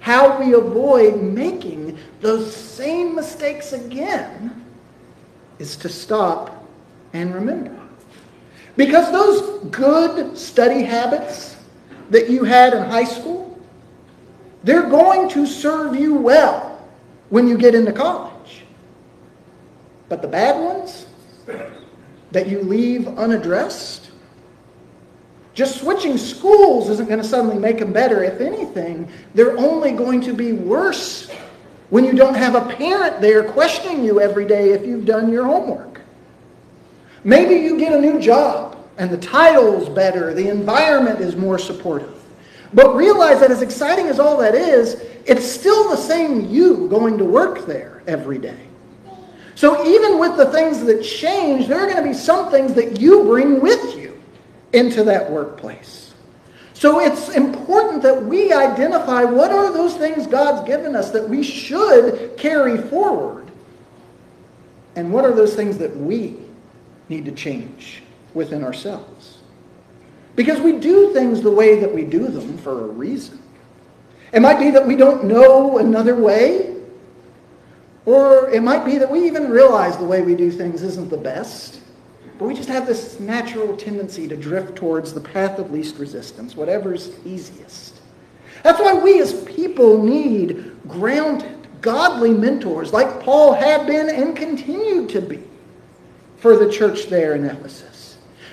how 0.00 0.40
we 0.40 0.54
avoid 0.54 1.22
making 1.22 1.96
those 2.20 2.54
same 2.56 3.14
mistakes 3.14 3.72
again 3.72 4.64
is 5.58 5.76
to 5.76 5.88
stop 5.88 6.66
and 7.12 7.34
remember. 7.34 7.78
Because 8.76 9.12
those 9.12 9.64
good 9.70 10.36
study 10.36 10.82
habits 10.82 11.56
that 12.08 12.30
you 12.30 12.44
had 12.44 12.72
in 12.72 12.82
high 12.82 13.04
school, 13.04 13.39
they're 14.62 14.88
going 14.88 15.28
to 15.30 15.46
serve 15.46 15.96
you 15.96 16.14
well 16.14 16.78
when 17.30 17.48
you 17.48 17.56
get 17.56 17.74
into 17.74 17.92
college. 17.92 18.62
But 20.08 20.22
the 20.22 20.28
bad 20.28 20.60
ones 20.60 21.06
that 22.32 22.48
you 22.48 22.60
leave 22.60 23.06
unaddressed, 23.06 24.10
just 25.54 25.80
switching 25.80 26.18
schools 26.18 26.88
isn't 26.90 27.08
going 27.08 27.20
to 27.20 27.26
suddenly 27.26 27.58
make 27.58 27.78
them 27.78 27.92
better. 27.92 28.22
If 28.22 28.40
anything, 28.40 29.08
they're 29.34 29.56
only 29.56 29.92
going 29.92 30.20
to 30.22 30.34
be 30.34 30.52
worse 30.52 31.30
when 31.90 32.04
you 32.04 32.12
don't 32.12 32.34
have 32.34 32.54
a 32.54 32.74
parent 32.74 33.20
there 33.20 33.44
questioning 33.44 34.04
you 34.04 34.20
every 34.20 34.46
day 34.46 34.70
if 34.70 34.86
you've 34.86 35.04
done 35.04 35.32
your 35.32 35.44
homework. 35.44 36.00
Maybe 37.24 37.56
you 37.56 37.78
get 37.78 37.92
a 37.92 38.00
new 38.00 38.20
job 38.20 38.76
and 38.96 39.10
the 39.10 39.18
title's 39.18 39.88
better, 39.88 40.34
the 40.34 40.48
environment 40.48 41.20
is 41.20 41.36
more 41.36 41.58
supportive. 41.58 42.19
But 42.72 42.94
realize 42.94 43.40
that 43.40 43.50
as 43.50 43.62
exciting 43.62 44.06
as 44.06 44.20
all 44.20 44.36
that 44.38 44.54
is, 44.54 44.94
it's 45.26 45.44
still 45.44 45.90
the 45.90 45.96
same 45.96 46.48
you 46.48 46.88
going 46.88 47.18
to 47.18 47.24
work 47.24 47.66
there 47.66 48.02
every 48.06 48.38
day. 48.38 48.66
So 49.54 49.86
even 49.86 50.18
with 50.18 50.36
the 50.36 50.46
things 50.46 50.82
that 50.84 51.02
change, 51.02 51.66
there 51.66 51.78
are 51.80 51.86
going 51.86 52.02
to 52.02 52.08
be 52.08 52.14
some 52.14 52.50
things 52.50 52.72
that 52.74 53.00
you 53.00 53.24
bring 53.24 53.60
with 53.60 53.96
you 53.96 54.20
into 54.72 55.04
that 55.04 55.30
workplace. 55.30 56.14
So 56.72 57.00
it's 57.00 57.28
important 57.28 58.02
that 58.04 58.24
we 58.24 58.52
identify 58.54 59.24
what 59.24 59.50
are 59.50 59.70
those 59.70 59.96
things 59.96 60.26
God's 60.26 60.66
given 60.66 60.96
us 60.96 61.10
that 61.10 61.28
we 61.28 61.42
should 61.42 62.38
carry 62.38 62.78
forward, 62.78 63.50
and 64.96 65.12
what 65.12 65.26
are 65.26 65.32
those 65.32 65.54
things 65.54 65.76
that 65.76 65.94
we 65.94 66.38
need 67.10 67.26
to 67.26 67.32
change 67.32 68.02
within 68.32 68.64
ourselves. 68.64 69.29
Because 70.36 70.60
we 70.60 70.78
do 70.78 71.12
things 71.12 71.42
the 71.42 71.50
way 71.50 71.80
that 71.80 71.92
we 71.92 72.04
do 72.04 72.28
them 72.28 72.56
for 72.58 72.84
a 72.84 72.86
reason. 72.88 73.42
It 74.32 74.40
might 74.40 74.58
be 74.58 74.70
that 74.70 74.86
we 74.86 74.96
don't 74.96 75.24
know 75.24 75.78
another 75.78 76.14
way, 76.14 76.76
or 78.06 78.48
it 78.50 78.62
might 78.62 78.84
be 78.84 78.98
that 78.98 79.10
we 79.10 79.26
even 79.26 79.50
realize 79.50 79.96
the 79.96 80.04
way 80.04 80.22
we 80.22 80.34
do 80.34 80.50
things 80.50 80.82
isn't 80.82 81.10
the 81.10 81.16
best. 81.16 81.80
But 82.38 82.46
we 82.46 82.54
just 82.54 82.68
have 82.68 82.86
this 82.86 83.20
natural 83.20 83.76
tendency 83.76 84.26
to 84.28 84.36
drift 84.36 84.76
towards 84.76 85.12
the 85.12 85.20
path 85.20 85.58
of 85.58 85.70
least 85.70 85.96
resistance, 85.96 86.56
whatever's 86.56 87.10
easiest. 87.26 88.00
That's 88.62 88.80
why 88.80 88.94
we 88.94 89.20
as 89.20 89.44
people 89.44 90.02
need 90.02 90.76
grounded, 90.88 91.66
godly 91.80 92.32
mentors 92.32 92.92
like 92.92 93.22
Paul 93.22 93.52
had 93.52 93.86
been 93.86 94.08
and 94.08 94.36
continued 94.36 95.08
to 95.10 95.20
be 95.20 95.42
for 96.38 96.56
the 96.56 96.70
church 96.70 97.06
there 97.06 97.34
in 97.34 97.44
Ephesus. 97.44 97.99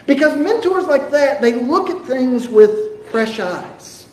Because 0.08 0.38
mentors 0.38 0.86
like 0.86 1.12
that, 1.12 1.42
they 1.42 1.54
look 1.54 1.90
at 1.90 2.04
things 2.06 2.48
with 2.48 3.06
fresh 3.12 3.40
eyes. 3.40 4.08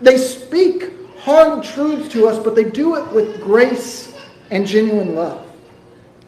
They 0.00 0.18
speak 0.18 0.92
hard 1.18 1.64
truths 1.64 2.12
to 2.12 2.28
us, 2.28 2.38
but 2.38 2.54
they 2.54 2.64
do 2.64 2.96
it 2.96 3.10
with 3.10 3.40
grace 3.40 4.14
and 4.50 4.66
genuine 4.66 5.14
love. 5.14 5.50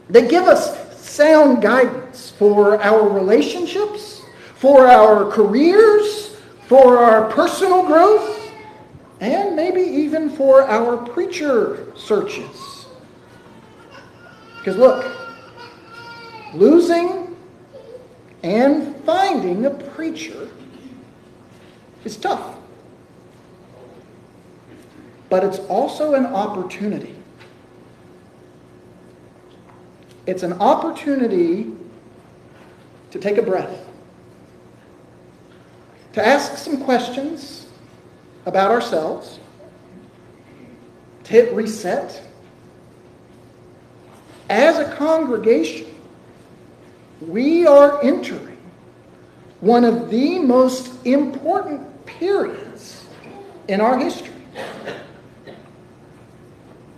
They 0.08 0.26
give 0.26 0.44
us 0.44 0.98
sound 0.98 1.60
guidance 1.60 2.30
for 2.30 2.82
our 2.82 3.06
relationships, 3.06 4.22
for 4.56 4.86
our 4.86 5.30
careers, 5.30 6.36
for 6.66 6.96
our 6.98 7.30
personal 7.30 7.82
growth, 7.82 8.50
and 9.20 9.54
maybe 9.54 9.82
even 9.82 10.30
for 10.30 10.62
our 10.62 10.96
preacher 10.96 11.92
searches. 11.94 12.86
Because 14.58 14.76
look, 14.76 15.14
losing 16.54 17.25
and 18.46 18.96
finding 19.04 19.66
a 19.66 19.70
preacher 19.70 20.48
is 22.04 22.16
tough. 22.16 22.56
But 25.28 25.42
it's 25.42 25.58
also 25.58 26.14
an 26.14 26.26
opportunity 26.26 27.16
It's 30.26 30.42
an 30.42 30.54
opportunity 30.54 31.70
to 33.12 33.18
take 33.18 33.38
a 33.38 33.42
breath, 33.42 33.86
to 36.14 36.26
ask 36.26 36.56
some 36.56 36.82
questions 36.82 37.66
about 38.44 38.72
ourselves, 38.72 39.38
to 41.24 41.32
hit 41.32 41.52
reset. 41.54 42.22
As 44.50 44.78
a 44.78 44.92
congregation, 44.96 45.86
we 47.20 47.66
are 47.66 48.02
entering 48.02 48.58
one 49.60 49.84
of 49.84 50.10
the 50.10 50.38
most 50.38 50.92
important 51.06 52.06
periods 52.06 53.04
in 53.68 53.80
our 53.80 53.98
history. 53.98 54.32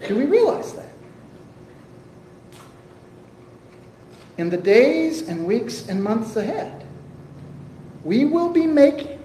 Do 0.06 0.16
we 0.16 0.24
realize 0.24 0.72
that? 0.74 0.88
in 4.38 4.48
the 4.48 4.56
days 4.56 5.22
and 5.22 5.44
weeks 5.44 5.88
and 5.88 6.02
months 6.02 6.36
ahead, 6.36 6.86
we 8.04 8.24
will 8.24 8.50
be 8.50 8.66
making 8.66 9.18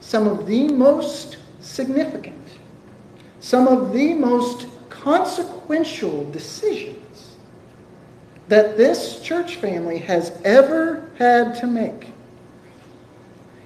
some 0.00 0.28
of 0.28 0.46
the 0.46 0.68
most 0.68 1.38
significant, 1.60 2.46
some 3.40 3.66
of 3.66 3.92
the 3.92 4.12
most 4.12 4.66
consequential 4.90 6.30
decisions 6.30 7.03
that 8.48 8.76
this 8.76 9.20
church 9.20 9.56
family 9.56 9.98
has 9.98 10.32
ever 10.44 11.10
had 11.18 11.54
to 11.56 11.66
make. 11.66 12.08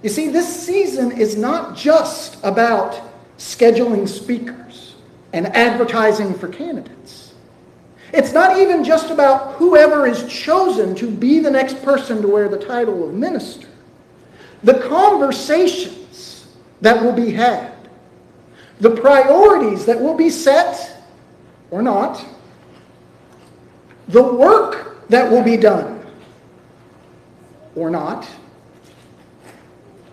You 0.03 0.09
see, 0.09 0.29
this 0.29 0.65
season 0.65 1.13
is 1.13 1.37
not 1.37 1.77
just 1.77 2.39
about 2.45 3.01
scheduling 3.39 4.09
speakers 4.09 4.95
and 5.33 5.47
advertising 5.49 6.35
for 6.35 6.49
candidates. 6.49 7.35
It's 8.13 8.33
not 8.33 8.59
even 8.59 8.85
just 8.85 9.11
about 9.11 9.55
whoever 9.55 10.07
is 10.07 10.27
chosen 10.33 10.95
to 10.97 11.11
be 11.11 11.41
the 11.41 11.51
next 11.51 11.83
person 11.83 12.23
to 12.23 12.29
wear 12.29 12.49
the 12.49 12.59
title 12.59 13.07
of 13.07 13.13
minister. 13.13 13.69
The 14.63 14.81
conversations 14.89 16.47
that 16.81 17.03
will 17.03 17.13
be 17.13 17.31
had, 17.31 17.73
the 18.81 18.91
priorities 18.91 19.85
that 19.87 20.01
will 20.01 20.15
be 20.15 20.31
set 20.31 21.03
or 21.71 21.83
not, 21.83 22.25
the 24.09 24.23
work 24.23 25.07
that 25.09 25.31
will 25.31 25.43
be 25.43 25.57
done 25.57 26.05
or 27.77 27.91
not, 27.91 28.29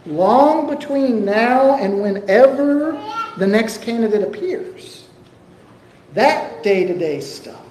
long 0.06 0.70
between 0.70 1.26
now 1.26 1.78
and 1.78 2.02
whenever 2.02 3.02
the 3.38 3.48
next 3.48 3.82
candidate 3.82 4.22
appears. 4.22 5.08
That 6.14 6.64
day-to-day 6.64 7.22
stuff 7.22 7.66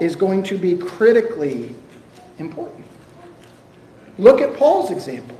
is 0.00 0.16
going 0.16 0.42
to 0.44 0.58
be 0.58 0.76
critically 0.76 1.74
important. 2.38 2.84
Look 4.18 4.40
at 4.40 4.54
Paul's 4.56 4.90
example. 4.90 5.38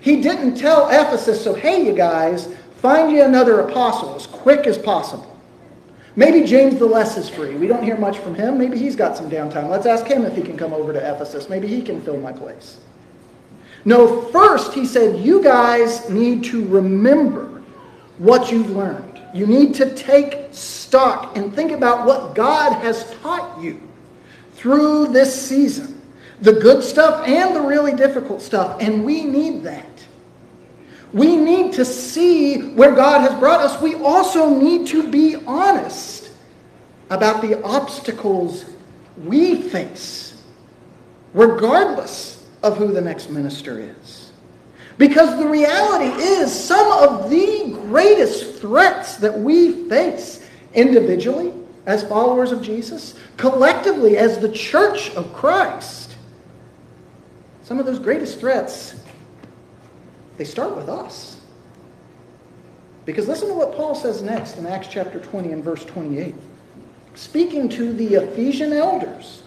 He 0.00 0.20
didn't 0.20 0.56
tell 0.56 0.88
Ephesus, 0.88 1.42
so 1.42 1.54
hey, 1.54 1.84
you 1.84 1.92
guys, 1.92 2.48
find 2.80 3.10
you 3.10 3.22
another 3.22 3.60
apostle 3.60 4.14
as 4.14 4.26
quick 4.26 4.66
as 4.66 4.78
possible. 4.78 5.35
Maybe 6.18 6.46
James 6.46 6.78
the 6.78 6.86
Less 6.86 7.18
is 7.18 7.28
free. 7.28 7.54
We 7.54 7.66
don't 7.66 7.82
hear 7.82 7.98
much 7.98 8.18
from 8.18 8.34
him. 8.34 8.56
Maybe 8.56 8.78
he's 8.78 8.96
got 8.96 9.16
some 9.16 9.30
downtime. 9.30 9.68
Let's 9.68 9.84
ask 9.84 10.06
him 10.06 10.24
if 10.24 10.34
he 10.34 10.42
can 10.42 10.56
come 10.56 10.72
over 10.72 10.94
to 10.94 10.98
Ephesus. 10.98 11.50
Maybe 11.50 11.68
he 11.68 11.82
can 11.82 12.00
fill 12.00 12.16
my 12.16 12.32
place. 12.32 12.78
No, 13.84 14.22
first 14.32 14.72
he 14.72 14.86
said, 14.86 15.20
you 15.20 15.42
guys 15.42 16.08
need 16.08 16.42
to 16.44 16.66
remember 16.66 17.62
what 18.18 18.50
you've 18.50 18.70
learned. 18.70 19.20
You 19.34 19.46
need 19.46 19.74
to 19.74 19.94
take 19.94 20.48
stock 20.52 21.36
and 21.36 21.54
think 21.54 21.70
about 21.70 22.06
what 22.06 22.34
God 22.34 22.72
has 22.82 23.14
taught 23.22 23.60
you 23.60 23.80
through 24.54 25.08
this 25.08 25.48
season. 25.48 26.00
The 26.40 26.54
good 26.54 26.82
stuff 26.82 27.26
and 27.28 27.54
the 27.54 27.60
really 27.60 27.94
difficult 27.94 28.40
stuff. 28.40 28.78
And 28.80 29.04
we 29.04 29.22
need 29.24 29.62
that. 29.64 29.85
We 31.16 31.34
need 31.34 31.72
to 31.72 31.84
see 31.86 32.58
where 32.74 32.94
God 32.94 33.22
has 33.22 33.32
brought 33.40 33.60
us. 33.60 33.80
We 33.80 33.94
also 33.94 34.50
need 34.50 34.86
to 34.88 35.10
be 35.10 35.36
honest 35.46 36.28
about 37.08 37.40
the 37.40 37.62
obstacles 37.62 38.66
we 39.24 39.62
face, 39.62 40.42
regardless 41.32 42.44
of 42.62 42.76
who 42.76 42.92
the 42.92 43.00
next 43.00 43.30
minister 43.30 43.80
is. 43.80 44.30
Because 44.98 45.38
the 45.38 45.48
reality 45.48 46.22
is, 46.22 46.52
some 46.52 46.92
of 46.92 47.30
the 47.30 47.78
greatest 47.86 48.56
threats 48.56 49.16
that 49.16 49.40
we 49.40 49.88
face 49.88 50.46
individually 50.74 51.54
as 51.86 52.02
followers 52.02 52.52
of 52.52 52.60
Jesus, 52.60 53.14
collectively 53.38 54.18
as 54.18 54.38
the 54.38 54.52
church 54.52 55.08
of 55.12 55.32
Christ, 55.32 56.14
some 57.62 57.80
of 57.80 57.86
those 57.86 57.98
greatest 57.98 58.38
threats 58.38 58.96
they 60.36 60.44
start 60.44 60.76
with 60.76 60.88
us. 60.88 61.40
Because 63.04 63.28
listen 63.28 63.48
to 63.48 63.54
what 63.54 63.76
Paul 63.76 63.94
says 63.94 64.22
next 64.22 64.56
in 64.56 64.66
Acts 64.66 64.88
chapter 64.88 65.20
20 65.20 65.52
and 65.52 65.62
verse 65.64 65.84
28. 65.84 66.34
Speaking 67.14 67.68
to 67.70 67.92
the 67.92 68.14
Ephesian 68.16 68.72
elders, 68.72 69.42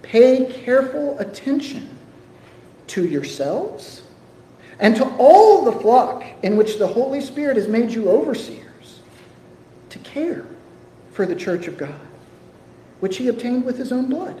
pay 0.00 0.46
careful 0.46 1.18
attention 1.18 1.96
to 2.88 3.06
yourselves 3.06 4.02
and 4.80 4.96
to 4.96 5.04
all 5.16 5.64
the 5.64 5.72
flock 5.72 6.24
in 6.42 6.56
which 6.56 6.78
the 6.78 6.86
Holy 6.86 7.20
Spirit 7.20 7.56
has 7.56 7.68
made 7.68 7.90
you 7.90 8.08
overseers 8.08 9.00
to 9.90 9.98
care 10.00 10.44
for 11.12 11.26
the 11.26 11.36
church 11.36 11.68
of 11.68 11.76
God, 11.78 12.00
which 13.00 13.18
he 13.18 13.28
obtained 13.28 13.64
with 13.64 13.76
his 13.76 13.92
own 13.92 14.06
blood. 14.08 14.40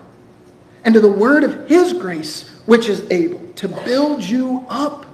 and 0.83 0.93
to 0.93 0.99
the 0.99 1.11
word 1.11 1.43
of 1.43 1.67
his 1.67 1.93
grace, 1.93 2.49
which 2.65 2.89
is 2.89 3.09
able 3.11 3.41
to 3.53 3.67
build 3.67 4.23
you 4.23 4.65
up 4.69 5.05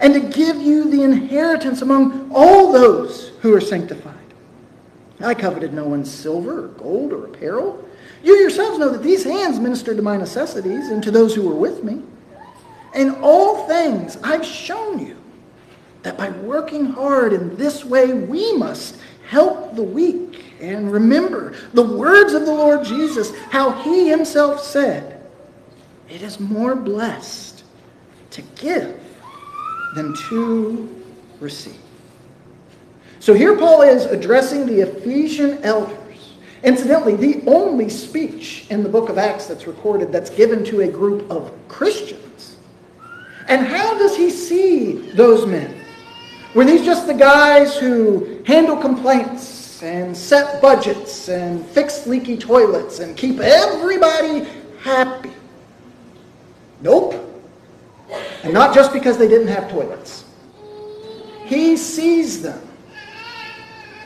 and 0.00 0.14
to 0.14 0.20
give 0.20 0.56
you 0.56 0.90
the 0.90 1.02
inheritance 1.02 1.82
among 1.82 2.30
all 2.32 2.72
those 2.72 3.32
who 3.40 3.54
are 3.54 3.60
sanctified. 3.60 4.14
I 5.20 5.34
coveted 5.34 5.72
no 5.72 5.84
one's 5.84 6.10
silver 6.10 6.66
or 6.66 6.68
gold 6.68 7.12
or 7.12 7.26
apparel. 7.26 7.84
You 8.22 8.36
yourselves 8.36 8.78
know 8.78 8.90
that 8.90 9.02
these 9.02 9.24
hands 9.24 9.58
ministered 9.58 9.96
to 9.96 10.02
my 10.02 10.16
necessities 10.16 10.88
and 10.88 11.02
to 11.02 11.10
those 11.10 11.34
who 11.34 11.48
were 11.48 11.54
with 11.54 11.82
me. 11.82 12.02
In 12.94 13.16
all 13.16 13.66
things 13.66 14.16
I've 14.22 14.44
shown 14.44 15.04
you 15.04 15.16
that 16.02 16.16
by 16.16 16.30
working 16.30 16.86
hard 16.86 17.32
in 17.32 17.56
this 17.56 17.84
way 17.84 18.12
we 18.12 18.56
must 18.56 18.96
help 19.28 19.74
the 19.74 19.82
weak. 19.82 20.27
And 20.60 20.90
remember 20.90 21.54
the 21.72 21.82
words 21.82 22.32
of 22.32 22.44
the 22.44 22.52
Lord 22.52 22.84
Jesus, 22.84 23.34
how 23.50 23.70
he 23.82 24.08
himself 24.08 24.62
said, 24.62 25.26
it 26.08 26.22
is 26.22 26.40
more 26.40 26.74
blessed 26.74 27.64
to 28.30 28.42
give 28.56 29.00
than 29.94 30.14
to 30.28 31.02
receive. 31.40 31.80
So 33.20 33.34
here 33.34 33.56
Paul 33.56 33.82
is 33.82 34.06
addressing 34.06 34.66
the 34.66 34.80
Ephesian 34.80 35.62
elders. 35.62 35.96
Incidentally, 36.62 37.14
the 37.14 37.42
only 37.46 37.88
speech 37.88 38.66
in 38.70 38.82
the 38.82 38.88
book 38.88 39.08
of 39.08 39.18
Acts 39.18 39.46
that's 39.46 39.66
recorded 39.66 40.10
that's 40.10 40.30
given 40.30 40.64
to 40.64 40.80
a 40.80 40.88
group 40.88 41.30
of 41.30 41.52
Christians. 41.68 42.56
And 43.48 43.66
how 43.66 43.96
does 43.98 44.16
he 44.16 44.30
see 44.30 45.10
those 45.12 45.46
men? 45.46 45.82
Were 46.54 46.64
these 46.64 46.84
just 46.84 47.06
the 47.06 47.14
guys 47.14 47.76
who 47.76 48.42
handle 48.46 48.76
complaints 48.76 49.57
and 49.82 50.16
set 50.16 50.60
budgets 50.60 51.28
and 51.28 51.64
fix 51.66 52.06
leaky 52.06 52.36
toilets 52.36 53.00
and 53.00 53.16
keep 53.16 53.40
everybody 53.40 54.46
happy? 54.80 55.32
Nope. 56.80 57.14
And 58.42 58.52
not 58.52 58.74
just 58.74 58.92
because 58.92 59.18
they 59.18 59.28
didn't 59.28 59.48
have 59.48 59.70
toilets. 59.70 60.24
He 61.44 61.76
sees 61.76 62.42
them 62.42 62.60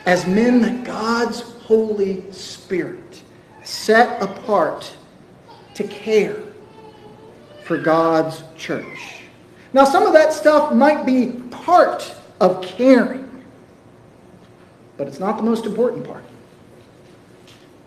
as 0.05 0.25
men 0.27 0.61
that 0.61 0.83
God's 0.83 1.41
Holy 1.41 2.29
Spirit 2.31 3.21
set 3.63 4.21
apart 4.21 4.95
to 5.75 5.83
care 5.85 6.43
for 7.63 7.77
God's 7.77 8.43
church. 8.57 9.21
Now, 9.71 9.85
some 9.85 10.05
of 10.05 10.13
that 10.13 10.33
stuff 10.33 10.73
might 10.73 11.05
be 11.05 11.31
part 11.49 12.13
of 12.39 12.61
caring, 12.61 13.22
but 14.97 15.07
it's 15.07 15.19
not 15.19 15.37
the 15.37 15.43
most 15.43 15.65
important 15.65 16.05
part. 16.05 16.23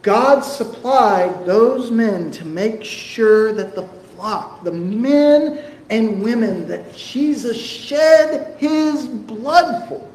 God 0.02 0.40
supplied 0.40 1.44
those 1.46 1.90
men 1.90 2.30
to 2.32 2.44
make 2.44 2.84
sure 2.84 3.52
that 3.52 3.74
the 3.74 3.82
flock, 4.14 4.62
the 4.62 4.72
men 4.72 5.64
and 5.90 6.22
women 6.22 6.68
that 6.68 6.94
Jesus 6.96 7.56
shed 7.56 8.56
his 8.58 9.06
blood 9.06 9.88
for, 9.88 10.08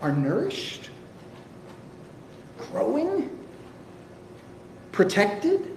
are 0.00 0.12
nourished, 0.12 0.90
growing, 2.70 3.30
protected. 4.92 5.76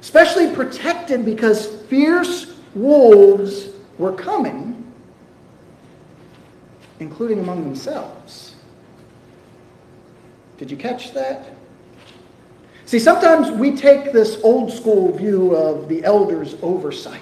Especially 0.00 0.54
protected 0.54 1.24
because 1.24 1.66
fierce 1.66 2.54
wolves 2.74 3.70
were 3.98 4.12
coming, 4.12 4.90
including 7.00 7.40
among 7.40 7.64
themselves. 7.64 8.47
Did 10.58 10.70
you 10.70 10.76
catch 10.76 11.14
that? 11.14 11.54
See, 12.84 12.98
sometimes 12.98 13.50
we 13.50 13.76
take 13.76 14.12
this 14.12 14.40
old 14.42 14.72
school 14.72 15.16
view 15.16 15.54
of 15.54 15.88
the 15.88 16.02
elders' 16.04 16.56
oversight, 16.62 17.20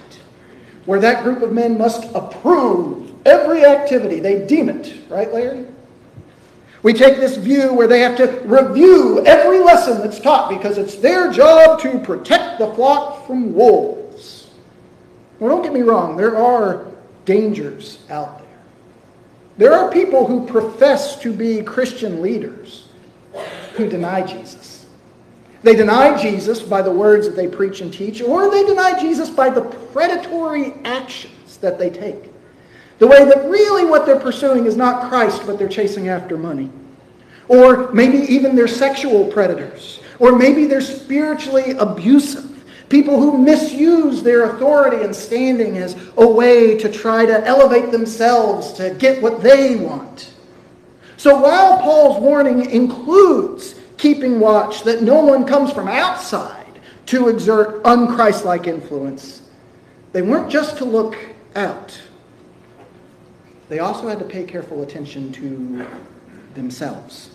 where 0.86 1.00
that 1.00 1.22
group 1.22 1.42
of 1.42 1.52
men 1.52 1.76
must 1.76 2.04
approve 2.14 3.12
every 3.26 3.64
activity. 3.64 4.20
They 4.20 4.46
deem 4.46 4.68
it, 4.68 4.94
right, 5.10 5.32
Larry? 5.32 5.66
We 6.82 6.92
take 6.92 7.16
this 7.16 7.36
view 7.36 7.74
where 7.74 7.88
they 7.88 8.00
have 8.00 8.16
to 8.18 8.40
review 8.44 9.26
every 9.26 9.58
lesson 9.58 9.98
that's 9.98 10.20
taught 10.20 10.48
because 10.48 10.78
it's 10.78 10.94
their 10.94 11.32
job 11.32 11.80
to 11.80 11.98
protect 11.98 12.58
the 12.58 12.72
flock 12.74 13.26
from 13.26 13.52
wolves. 13.52 14.46
Well, 15.40 15.50
don't 15.50 15.62
get 15.62 15.72
me 15.72 15.82
wrong, 15.82 16.16
there 16.16 16.36
are 16.36 16.86
dangers 17.24 17.98
out 18.08 18.38
there. 18.38 18.46
There 19.58 19.74
are 19.74 19.90
people 19.90 20.26
who 20.26 20.46
profess 20.46 21.16
to 21.20 21.32
be 21.32 21.60
Christian 21.62 22.22
leaders 22.22 22.85
who 23.74 23.88
deny 23.88 24.22
Jesus. 24.22 24.86
They 25.62 25.74
deny 25.74 26.20
Jesus 26.20 26.60
by 26.60 26.82
the 26.82 26.92
words 26.92 27.26
that 27.26 27.34
they 27.34 27.48
preach 27.48 27.80
and 27.80 27.92
teach, 27.92 28.22
or 28.22 28.50
they 28.50 28.64
deny 28.64 29.00
Jesus 29.00 29.30
by 29.30 29.50
the 29.50 29.62
predatory 29.62 30.74
actions 30.84 31.56
that 31.58 31.78
they 31.78 31.90
take. 31.90 32.30
The 32.98 33.06
way 33.06 33.24
that 33.24 33.48
really 33.48 33.84
what 33.84 34.06
they're 34.06 34.20
pursuing 34.20 34.66
is 34.66 34.76
not 34.76 35.08
Christ, 35.08 35.42
but 35.46 35.58
they're 35.58 35.68
chasing 35.68 36.08
after 36.08 36.38
money. 36.38 36.70
Or 37.48 37.92
maybe 37.92 38.18
even 38.32 38.56
they're 38.56 38.68
sexual 38.68 39.26
predators. 39.26 40.00
Or 40.18 40.36
maybe 40.36 40.66
they're 40.66 40.80
spiritually 40.80 41.72
abusive. 41.72 42.52
People 42.88 43.20
who 43.20 43.36
misuse 43.36 44.22
their 44.22 44.54
authority 44.54 45.04
and 45.04 45.14
standing 45.14 45.78
as 45.78 45.96
a 46.16 46.26
way 46.26 46.78
to 46.78 46.90
try 46.90 47.26
to 47.26 47.44
elevate 47.44 47.90
themselves 47.90 48.72
to 48.74 48.94
get 48.98 49.20
what 49.20 49.42
they 49.42 49.76
want. 49.76 50.32
So 51.26 51.40
while 51.40 51.80
Paul's 51.80 52.20
warning 52.20 52.70
includes 52.70 53.74
keeping 53.96 54.38
watch 54.38 54.84
that 54.84 55.02
no 55.02 55.24
one 55.24 55.44
comes 55.44 55.72
from 55.72 55.88
outside 55.88 56.80
to 57.06 57.26
exert 57.26 57.82
unchristlike 57.82 58.68
influence, 58.68 59.42
they 60.12 60.22
weren't 60.22 60.48
just 60.48 60.76
to 60.78 60.84
look 60.84 61.18
out. 61.56 62.00
They 63.68 63.80
also 63.80 64.06
had 64.06 64.20
to 64.20 64.24
pay 64.24 64.44
careful 64.44 64.84
attention 64.84 65.32
to 65.32 65.84
themselves. 66.54 67.30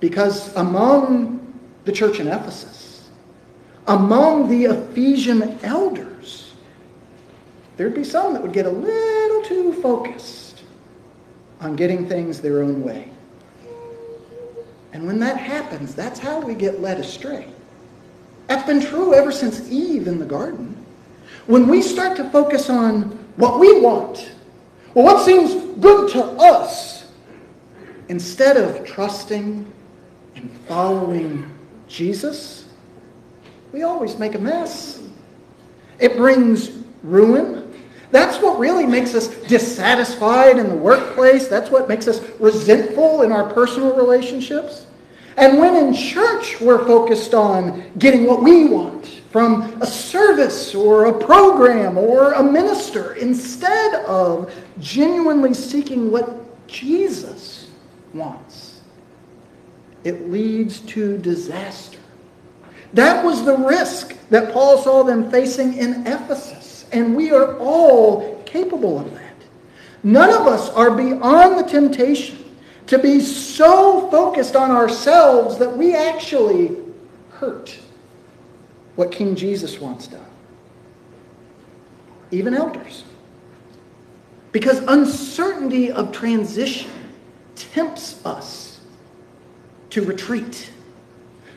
Because 0.00 0.56
among 0.56 1.46
the 1.84 1.92
church 1.92 2.20
in 2.20 2.26
Ephesus, 2.26 3.10
among 3.86 4.48
the 4.48 4.64
Ephesian 4.64 5.58
elders, 5.62 6.54
there'd 7.76 7.94
be 7.94 8.02
some 8.02 8.32
that 8.32 8.40
would 8.40 8.54
get 8.54 8.64
a 8.64 8.70
little 8.70 9.42
too 9.42 9.74
focused 9.82 10.49
on 11.60 11.76
getting 11.76 12.08
things 12.08 12.40
their 12.40 12.62
own 12.62 12.82
way. 12.82 13.10
And 14.92 15.06
when 15.06 15.18
that 15.20 15.36
happens, 15.36 15.94
that's 15.94 16.18
how 16.18 16.40
we 16.40 16.54
get 16.54 16.80
led 16.80 16.98
astray. 16.98 17.48
That's 18.48 18.66
been 18.66 18.80
true 18.80 19.14
ever 19.14 19.30
since 19.30 19.70
Eve 19.70 20.08
in 20.08 20.18
the 20.18 20.24
garden. 20.24 20.76
When 21.46 21.68
we 21.68 21.82
start 21.82 22.16
to 22.16 22.28
focus 22.30 22.68
on 22.68 23.02
what 23.36 23.60
we 23.60 23.80
want, 23.80 24.32
well, 24.94 25.04
what 25.04 25.24
seems 25.24 25.54
good 25.80 26.10
to 26.12 26.24
us, 26.24 27.06
instead 28.08 28.56
of 28.56 28.84
trusting 28.84 29.70
and 30.34 30.50
following 30.66 31.48
Jesus, 31.86 32.64
we 33.72 33.82
always 33.82 34.18
make 34.18 34.34
a 34.34 34.38
mess. 34.38 35.00
It 36.00 36.16
brings 36.16 36.70
ruin. 37.04 37.69
That's 38.10 38.42
what 38.42 38.58
really 38.58 38.86
makes 38.86 39.14
us 39.14 39.28
dissatisfied 39.28 40.58
in 40.58 40.68
the 40.68 40.74
workplace. 40.74 41.46
That's 41.46 41.70
what 41.70 41.88
makes 41.88 42.08
us 42.08 42.20
resentful 42.40 43.22
in 43.22 43.30
our 43.30 43.52
personal 43.52 43.94
relationships. 43.94 44.86
And 45.36 45.58
when 45.58 45.76
in 45.76 45.94
church 45.94 46.60
we're 46.60 46.84
focused 46.84 47.34
on 47.34 47.90
getting 47.98 48.26
what 48.26 48.42
we 48.42 48.66
want 48.66 49.06
from 49.30 49.80
a 49.80 49.86
service 49.86 50.74
or 50.74 51.06
a 51.06 51.24
program 51.24 51.96
or 51.96 52.32
a 52.32 52.42
minister 52.42 53.14
instead 53.14 54.04
of 54.06 54.52
genuinely 54.80 55.54
seeking 55.54 56.10
what 56.10 56.66
Jesus 56.66 57.68
wants, 58.12 58.80
it 60.02 60.30
leads 60.30 60.80
to 60.80 61.16
disaster. 61.18 61.98
That 62.92 63.24
was 63.24 63.44
the 63.44 63.56
risk 63.56 64.16
that 64.30 64.52
Paul 64.52 64.78
saw 64.82 65.04
them 65.04 65.30
facing 65.30 65.74
in 65.74 66.06
Ephesus. 66.06 66.69
And 66.92 67.14
we 67.14 67.30
are 67.30 67.56
all 67.58 68.42
capable 68.44 68.98
of 68.98 69.12
that. 69.14 69.34
None 70.02 70.30
of 70.30 70.46
us 70.46 70.70
are 70.70 70.90
beyond 70.90 71.58
the 71.58 71.68
temptation 71.68 72.44
to 72.86 72.98
be 72.98 73.20
so 73.20 74.10
focused 74.10 74.56
on 74.56 74.70
ourselves 74.70 75.58
that 75.58 75.76
we 75.76 75.94
actually 75.94 76.76
hurt 77.30 77.78
what 78.96 79.12
King 79.12 79.36
Jesus 79.36 79.78
wants 79.80 80.08
done. 80.08 80.24
Even 82.30 82.54
elders. 82.54 83.04
Because 84.52 84.78
uncertainty 84.80 85.92
of 85.92 86.12
transition 86.12 86.90
tempts 87.54 88.24
us 88.26 88.80
to 89.90 90.02
retreat, 90.02 90.70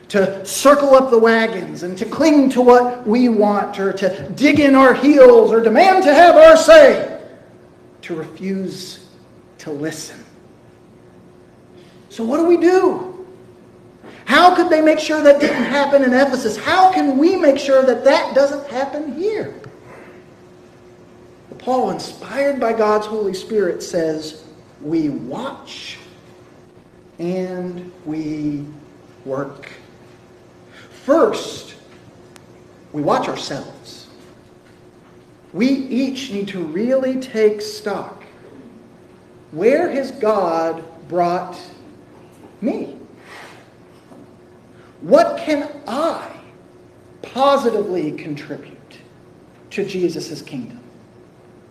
to 0.08 0.44
circle 0.44 0.94
up 0.94 1.10
the 1.10 1.18
wagons 1.18 1.82
and 1.82 1.96
to 1.98 2.04
cling 2.04 2.50
to 2.50 2.60
what 2.60 3.06
we 3.06 3.28
want 3.28 3.78
or 3.78 3.92
to 3.92 4.28
dig 4.30 4.60
in 4.60 4.74
our 4.74 4.94
heels 4.94 5.52
or 5.52 5.60
demand 5.60 6.04
to 6.04 6.14
have 6.14 6.36
our 6.36 6.56
say, 6.56 7.22
to 8.02 8.14
refuse 8.14 9.06
to 9.58 9.70
listen. 9.70 10.22
So 12.10 12.24
what 12.24 12.36
do 12.36 12.46
we 12.46 12.56
do? 12.56 13.26
How 14.24 14.54
could 14.54 14.70
they 14.70 14.80
make 14.80 14.98
sure 14.98 15.22
that 15.22 15.40
didn't 15.40 15.64
happen 15.64 16.02
in 16.02 16.14
Ephesus? 16.14 16.56
How 16.56 16.92
can 16.92 17.18
we 17.18 17.36
make 17.36 17.58
sure 17.58 17.84
that 17.84 18.04
that 18.04 18.34
doesn't 18.34 18.70
happen 18.70 19.16
here? 19.16 19.54
Paul, 21.58 21.90
inspired 21.90 22.60
by 22.60 22.74
God's 22.74 23.06
Holy 23.06 23.32
Spirit, 23.32 23.82
says, 23.82 24.44
we 24.82 25.08
watch 25.08 25.96
and 27.18 27.90
we 28.04 28.66
work. 29.24 29.70
First, 31.04 31.74
we 32.94 33.02
watch 33.02 33.28
ourselves. 33.28 34.06
We 35.52 35.68
each 35.68 36.30
need 36.30 36.48
to 36.48 36.64
really 36.64 37.20
take 37.20 37.60
stock. 37.60 38.24
Where 39.52 39.90
has 39.90 40.12
God 40.12 40.82
brought 41.06 41.60
me? 42.62 42.96
What 45.02 45.36
can 45.36 45.70
I 45.86 46.38
positively 47.20 48.12
contribute 48.12 48.98
to 49.72 49.84
Jesus' 49.84 50.40
kingdom 50.40 50.80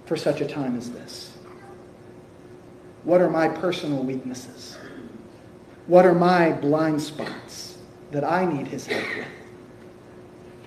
for 0.05 0.15
such 0.15 0.41
a 0.41 0.45
time 0.45 0.77
as 0.77 0.91
this? 0.91 1.35
What 3.03 3.19
are 3.19 3.31
my 3.31 3.47
personal 3.47 4.03
weaknesses? 4.03 4.77
What 5.87 6.05
are 6.05 6.13
my 6.13 6.51
blind 6.51 7.01
spots 7.01 7.72
that 8.13 8.23
I 8.23 8.45
need 8.45 8.67
his 8.67 8.87
help 8.87 9.03
with? 9.17 9.27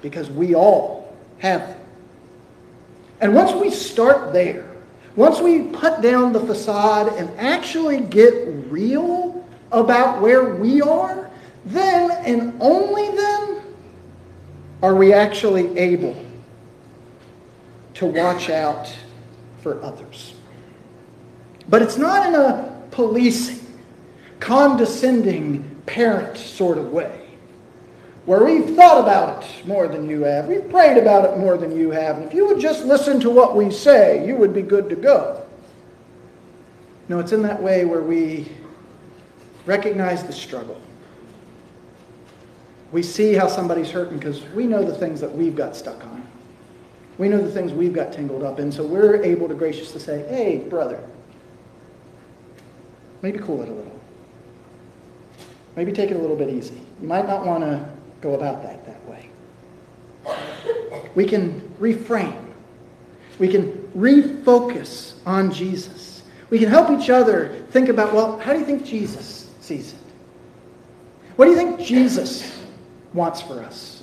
Because 0.03 0.29
we 0.29 0.55
all 0.55 1.17
have. 1.39 1.79
And 3.21 3.35
once 3.35 3.53
we 3.53 3.71
start 3.71 4.33
there, 4.33 4.69
once 5.15 5.41
we 5.41 5.63
put 5.63 6.03
down 6.03 6.33
the 6.33 6.41
facade 6.41 7.09
and 7.15 7.31
actually 7.39 8.01
get 8.01 8.35
real 8.69 9.49
about 9.73 10.21
where 10.21 10.55
we 10.57 10.83
are, 10.83 11.31
then 11.65 12.11
and 12.11 12.55
only 12.61 13.17
then 13.17 13.63
are 14.83 14.95
we 14.95 15.13
actually 15.13 15.77
able 15.79 16.23
to 17.95 18.07
watch 18.07 18.51
out 18.51 18.95
for 19.63 19.83
others. 19.83 20.35
But 21.69 21.81
it's 21.81 21.97
not 21.97 22.27
in 22.27 22.35
a 22.35 22.83
policing, 22.91 23.67
condescending 24.39 25.81
parent 25.87 26.37
sort 26.37 26.77
of 26.77 26.93
way 26.93 27.26
where 28.27 28.45
we've 28.45 28.75
thought 28.75 29.01
about 29.01 29.45
it 29.45 29.67
more 29.67 29.87
than 29.87 30.11
you 30.11 30.23
have. 30.23 30.47
We've 30.47 30.69
prayed 30.69 30.99
about 30.99 31.25
it 31.25 31.39
more 31.39 31.57
than 31.57 31.77
you 31.77 31.93
have. 31.93 32.17
And 32.17 32.27
if 32.27 32.35
you 32.35 32.47
would 32.47 32.61
just 32.61 32.85
listen 32.85 33.21
to 33.21 33.31
what 33.31 33.57
we 33.57 33.71
say, 33.71 34.27
you 34.27 34.35
would 34.35 34.53
be 34.53 34.63
good 34.63 34.91
to 34.91 34.97
go. 34.97 35.47
No, 37.09 37.21
it's 37.21 37.31
in 37.31 37.43
that 37.43 37.63
way 37.63 37.85
where 37.85 38.03
we 38.03 38.51
recognize 39.65 40.25
the 40.25 40.33
struggle. 40.33 40.81
We 42.91 43.05
see 43.05 43.35
how 43.35 43.47
somebody's 43.47 43.91
hurting 43.91 44.19
because 44.19 44.43
we 44.49 44.67
know 44.67 44.85
the 44.85 44.95
things 44.95 45.21
that 45.21 45.33
we've 45.33 45.55
got 45.55 45.77
stuck 45.77 46.05
on. 46.05 46.27
We 47.19 47.29
know 47.29 47.41
the 47.41 47.51
things 47.51 47.73
we've 47.73 47.93
got 47.93 48.13
tangled 48.13 48.43
up 48.43 48.59
in. 48.59 48.73
So 48.73 48.85
we're 48.85 49.23
able 49.23 49.47
to 49.47 49.55
graciously 49.55 50.01
say, 50.01 50.27
hey, 50.29 50.59
brother, 50.59 51.01
maybe 53.23 53.39
cool 53.39 53.63
it 53.63 53.69
a 53.69 53.73
little. 53.73 54.01
Maybe 55.77 55.93
take 55.93 56.11
it 56.11 56.17
a 56.17 56.19
little 56.19 56.37
bit 56.37 56.49
easy. 56.49 56.81
You 57.01 57.07
might 57.07 57.27
not 57.27 57.47
want 57.47 57.63
to 57.63 57.96
go 58.27 58.35
about 58.35 58.63
that 58.63 58.85
that 58.87 59.09
way. 59.09 59.31
We 61.15 61.27
can 61.27 61.61
reframe. 61.81 62.53
We 63.39 63.49
can 63.49 63.73
refocus 63.97 65.15
on 65.25 65.53
Jesus. 65.53 66.23
We 66.51 66.59
can 66.59 66.69
help 66.69 66.91
each 66.91 67.11
other 67.11 67.65
think 67.71 67.89
about, 67.89 68.13
well, 68.13 68.39
how 68.39 68.53
do 68.53 68.59
you 68.59 68.65
think 68.65 68.85
Jesus 68.85 69.51
sees 69.61 69.93
it? 69.93 69.99
What 71.37 71.45
do 71.45 71.53
you 71.53 71.57
think 71.57 71.81
Jesus 71.81 72.61
wants 73.13 73.41
for 73.41 73.63
us 73.63 74.03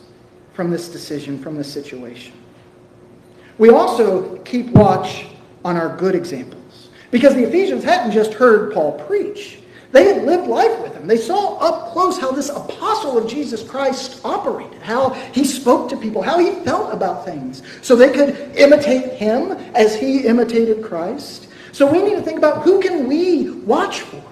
from 0.54 0.72
this 0.72 0.88
decision, 0.88 1.42
from 1.42 1.58
this 1.58 1.72
situation? 1.72 2.34
We 3.58 3.70
also 3.70 4.38
keep 4.40 4.70
watch 4.70 5.28
on 5.66 5.78
our 5.78 5.96
good 5.98 6.16
examples. 6.16 6.90
Because 7.12 7.36
the 7.36 7.44
Ephesians 7.44 7.84
hadn't 7.84 8.12
just 8.12 8.34
heard 8.34 8.74
Paul 8.74 9.00
preach. 9.06 9.60
They 9.92 10.06
had 10.06 10.24
lived 10.24 10.48
life 10.48 10.80
with 10.80 10.93
him. 11.04 11.08
They 11.08 11.18
saw 11.18 11.58
up 11.58 11.92
close 11.92 12.18
how 12.18 12.32
this 12.32 12.50
apostle 12.50 13.18
of 13.18 13.30
Jesus 13.30 13.64
Christ 13.64 14.22
operated, 14.24 14.82
how 14.82 15.10
he 15.34 15.44
spoke 15.44 15.90
to 15.90 15.98
people, 15.98 16.22
how 16.22 16.40
he 16.40 16.52
felt 16.64 16.94
about 16.94 17.26
things, 17.26 17.62
so 17.82 17.96
they 17.96 18.12
could 18.12 18.56
imitate 18.56 19.14
him 19.14 19.52
as 19.76 19.96
he 19.96 20.26
imitated 20.26 20.84
Christ. 20.84 21.48
So 21.72 21.92
we 21.92 22.02
need 22.02 22.16
to 22.16 22.22
think 22.22 22.38
about 22.38 22.64
who 22.64 22.82
can 22.82 23.08
we 23.08 23.50
watch 23.50 24.02
for? 24.02 24.24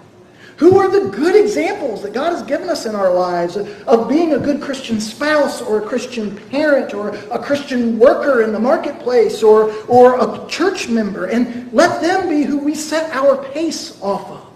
Who 0.58 0.78
are 0.78 0.90
the 0.90 1.10
good 1.10 1.36
examples 1.36 2.04
that 2.04 2.14
God 2.14 2.34
has 2.34 2.44
given 2.44 2.70
us 2.70 2.86
in 2.86 2.94
our 2.94 3.12
lives 3.12 3.58
of 3.58 4.08
being 4.08 4.34
a 4.34 4.40
good 4.40 4.62
Christian 4.62 5.02
spouse 5.02 5.60
or 5.60 5.82
a 5.82 5.88
Christian 5.88 6.38
parent 6.50 6.94
or 6.94 7.16
a 7.32 7.40
Christian 7.40 7.98
worker 7.98 8.44
in 8.44 8.54
the 8.54 8.60
marketplace 8.60 9.42
or, 9.42 9.74
or 9.88 10.20
a 10.20 10.48
church 10.48 10.88
member? 10.88 11.26
And 11.26 11.74
let 11.74 12.00
them 12.00 12.30
be 12.30 12.44
who 12.44 12.60
we 12.60 12.76
set 12.76 13.10
our 13.12 13.44
pace 13.46 14.00
off 14.04 14.30
of. 14.30 14.51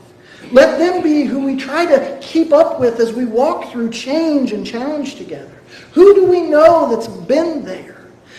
Let 0.55 0.79
them 0.79 1.03
be 1.03 1.23
who 1.25 1.43
we 1.43 1.57
try 1.57 1.85
to 1.85 2.17
keep 2.21 2.53
up 2.53 2.79
with 2.79 3.01
as 3.01 3.11
we 3.11 3.25
walk 3.25 3.73
through 3.73 3.89
change 3.89 4.53
and 4.53 4.65
challenge 4.65 5.15
together. 5.15 5.51
Who 5.91 6.15
do 6.15 6.25
we 6.27 6.43
know 6.43 6.89
that's 6.89 7.09
been 7.09 7.65
there? 7.65 7.95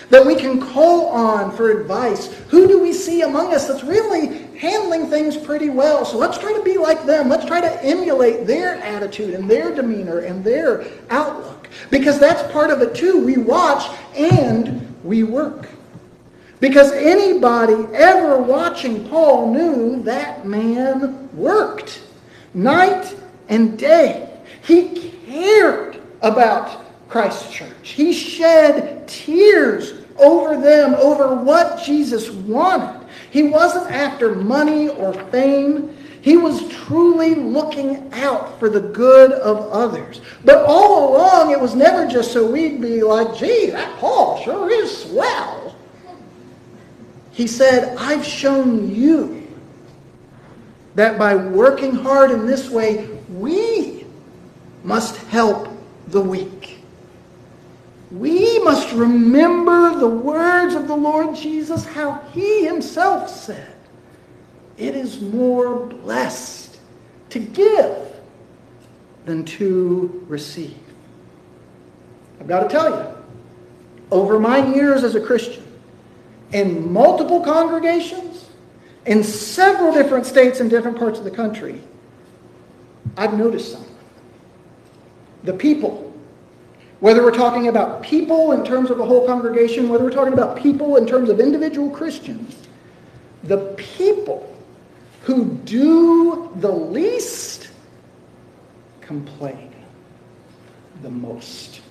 that 0.09 0.25
we 0.25 0.37
can 0.37 0.61
call 0.61 1.09
on 1.09 1.51
for 1.57 1.71
advice? 1.71 2.33
Who 2.49 2.69
do 2.69 2.81
we 2.81 2.93
see 2.93 3.23
among 3.23 3.53
us 3.53 3.67
that's 3.67 3.83
really 3.83 4.45
handling 4.57 5.09
things 5.09 5.37
pretty 5.37 5.69
well? 5.69 6.05
So 6.05 6.17
let's 6.17 6.39
try 6.39 6.53
to 6.53 6.63
be 6.63 6.79
like 6.79 7.05
them. 7.05 7.29
Let's 7.29 7.45
try 7.45 7.61
to 7.61 7.85
emulate 7.85 8.47
their 8.47 8.77
attitude 8.77 9.35
and 9.35 9.51
their 9.51 9.75
demeanor 9.75 10.21
and 10.21 10.45
their 10.45 10.87
outlook. 11.11 11.69
Because 11.91 12.21
that's 12.21 12.51
part 12.53 12.71
of 12.71 12.83
it 12.83 12.95
too. 12.95 13.25
We 13.25 13.37
watch 13.37 13.93
and 14.17 14.95
we 15.03 15.25
work. 15.25 15.69
Because 16.61 16.93
anybody 16.93 17.75
ever 17.93 18.39
watching 18.39 19.09
Paul 19.09 19.53
knew 19.53 20.03
that 20.05 20.47
man 20.47 21.29
worked 21.37 22.03
night 22.57 23.15
and 23.49 23.79
day. 23.79 24.29
He 24.63 25.13
cared 25.27 26.01
about 26.23 26.85
Christ's 27.09 27.53
church. 27.53 27.91
He 27.91 28.13
shed 28.13 29.07
tears 29.07 30.05
over 30.19 30.61
them, 30.61 30.95
over 30.95 31.37
what 31.37 31.83
Jesus 31.85 32.31
wanted. 32.31 33.07
He 33.31 33.45
wasn't 33.45 33.91
after 33.91 34.35
money 34.35 34.89
or 34.89 35.13
fame. 35.31 35.97
He 36.23 36.37
was 36.37 36.67
truly 36.69 37.35
looking 37.35 38.11
out 38.13 38.59
for 38.59 38.69
the 38.69 38.81
good 38.81 39.33
of 39.33 39.71
others. 39.71 40.23
But 40.45 40.65
all 40.67 41.15
along, 41.15 41.53
it 41.53 41.61
was 41.61 41.75
never 41.75 42.09
just 42.09 42.33
so 42.33 42.51
we'd 42.51 42.81
be 42.81 43.03
like, 43.03 43.37
gee, 43.37 43.71
that 43.71 43.99
Paul 43.99 44.43
sure 44.43 44.71
is 44.71 45.05
swell. 45.05 45.77
He 47.31 47.47
said, 47.47 47.97
I've 47.99 48.25
shown 48.25 48.93
you 48.93 49.36
that 50.97 51.19
by 51.19 51.37
working 51.37 51.95
hard 51.95 52.31
in 52.31 52.47
this 52.47 52.69
way, 52.71 53.07
we 53.29 54.05
must 54.83 55.17
help 55.27 55.69
the 56.09 56.21
weak. 56.21 56.79
We 58.11 58.59
must 58.61 58.93
remember 58.93 59.99
the 59.99 60.09
words 60.09 60.75
of 60.75 60.89
the 60.89 60.97
Lord 60.97 61.37
Jesus, 61.37 61.85
how 61.85 62.21
he 62.33 62.65
himself 62.65 63.29
said, 63.29 63.75
It 64.79 64.95
is 64.95 65.21
more 65.21 65.87
blessed 65.87 66.79
to 67.31 67.41
give 67.41 67.97
than 69.27 69.45
to 69.45 70.25
receive. 70.29 70.79
I've 72.41 72.47
got 72.47 72.61
to 72.63 72.69
tell 72.69 72.91
you, 72.91 73.07
over 74.11 74.39
my 74.39 74.65
years 74.75 75.05
as 75.05 75.15
a 75.15 75.21
Christian, 75.21 75.65
in 76.53 76.93
multiple 76.93 77.41
congregations, 77.45 78.36
in 79.07 79.23
several 79.23 79.93
different 79.93 80.27
states 80.27 80.61
and 80.61 80.69
different 80.69 80.99
parts 80.99 81.19
of 81.19 81.25
the 81.25 81.31
country, 81.31 81.81
I've 83.17 83.35
noticed 83.35 83.73
something. 83.73 83.95
The 85.45 85.53
people 85.53 86.07
whether 87.01 87.23
we're 87.23 87.31
talking 87.31 87.69
about 87.69 88.03
people 88.03 88.53
in 88.53 88.65
terms 88.65 88.91
of 88.91 89.01
a 89.01 89.05
whole 89.05 89.27
congregation, 89.27 89.89
whether 89.89 90.05
we're 90.05 90.11
talking 90.11 90.33
about 90.33 90.57
people 90.57 90.97
in 90.97 91.07
terms 91.07 91.29
of 91.29 91.41
individual 91.41 91.91
Christians, 91.91 92.57
the 93.45 93.59
people 93.77 94.57
who 95.23 95.45
do 95.65 96.51
the 96.57 96.71
least 96.71 97.69
complain 99.01 99.75
the 101.03 101.11
most. 101.11 101.83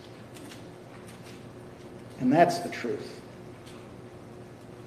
And 2.20 2.34
that's 2.34 2.60
the 2.60 2.70
truth. 2.70 3.22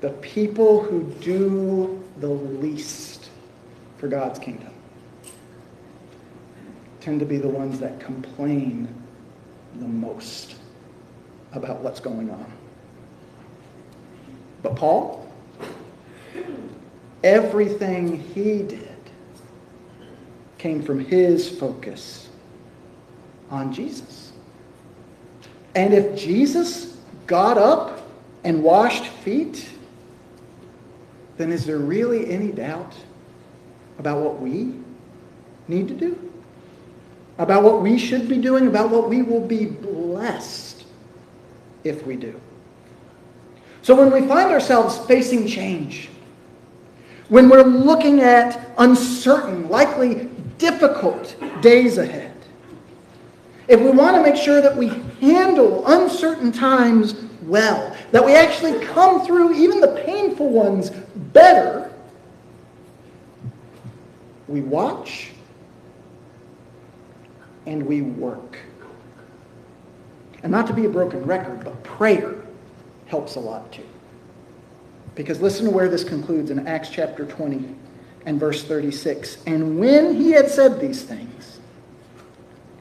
The 0.01 0.11
people 0.11 0.83
who 0.83 1.03
do 1.21 2.03
the 2.21 2.29
least 2.29 3.31
for 3.99 4.09
God's 4.09 4.39
kingdom 4.39 4.73
tend 7.01 7.21
to 7.21 7.27
be 7.27 7.39
the 7.39 7.49
ones 7.49 7.81
that 7.81 7.99
complain 8.01 8.89
the 9.77 9.89
most 9.89 10.57
about 11.53 11.81
what's 11.81 12.01
going 12.01 12.31
on. 12.31 12.53
But 14.63 14.77
Paul, 14.77 15.33
everything 17.25 18.21
he 18.21 18.63
did 18.63 18.89
came 20.59 20.83
from 20.83 21.05
his 21.05 21.49
focus 21.49 22.29
on 23.51 23.73
Jesus. 23.73 24.33
And 25.75 25.95
if 25.95 26.19
Jesus 26.19 26.97
got 27.27 27.57
up 27.57 28.03
and 28.45 28.63
washed 28.63 29.07
feet, 29.07 29.69
then 31.38 31.53
is 31.53 31.64
there 31.64 31.79
really 31.79 32.31
any 32.31 32.53
doubt 32.53 32.94
about 33.98 34.20
what 34.20 34.40
we 34.40 34.74
need 35.68 35.88
to 35.88 35.94
do? 35.94 36.29
about 37.38 37.62
what 37.62 37.81
we 37.81 37.96
should 37.98 38.29
be 38.29 38.37
doing, 38.37 38.66
about 38.66 38.90
what 38.90 39.09
we 39.09 39.22
will 39.22 39.40
be 39.40 39.64
blessed 39.64 40.85
if 41.85 42.05
we 42.05 42.16
do. 42.16 42.38
So 43.83 43.94
when 43.94 44.12
we 44.12 44.27
find 44.29 44.51
ourselves 44.51 44.98
facing 45.07 45.46
change, 45.46 46.11
when 47.29 47.48
we're 47.48 47.62
looking 47.62 48.20
at 48.20 48.72
uncertain, 48.79 49.68
likely 49.68 50.29
difficult 50.59 51.37
days 51.62 51.98
ahead, 51.98 52.35
if 53.68 53.81
we 53.81 53.90
want 53.90 54.16
to 54.16 54.22
make 54.22 54.40
sure 54.40 54.61
that 54.61 54.77
we 54.77 54.88
handle 55.20 55.87
uncertain 55.87 56.51
times 56.51 57.12
well, 57.49 57.97
that 58.13 58.25
we 58.25 58.35
actually 58.35 58.85
come 58.85 59.25
through 59.25 59.55
even 59.55 59.81
the 59.81 60.03
painful 60.05 60.51
ones 60.51 60.91
better, 60.91 61.91
we 64.47 64.61
watch 64.61 65.31
and 67.67 67.85
we 67.85 68.03
work. 68.03 68.59
And 70.43 70.53
not 70.53 70.67
to 70.69 70.73
be 70.73 70.85
a 70.85 70.89
broken 70.89 71.25
record, 71.25 71.65
but 71.65 71.83
prayer 71.83 72.35
helps 73.07 73.37
a 73.37 73.41
lot 73.41 73.73
too. 73.73 73.87
Because 75.15 75.41
listen 75.41 75.65
to 75.65 75.71
where 75.71 75.89
this 75.89 76.05
concludes 76.05 76.51
in 76.51 76.67
Acts 76.67 76.91
chapter 76.91 77.25
20 77.27 77.75
and 78.25 78.39
verse 78.39 78.63
36. 78.63 79.39
And 79.47 79.79
when 79.79 80.15
he 80.15 80.31
had 80.31 80.49
said 80.49 80.81
these 80.81 81.03
things, 81.03 81.59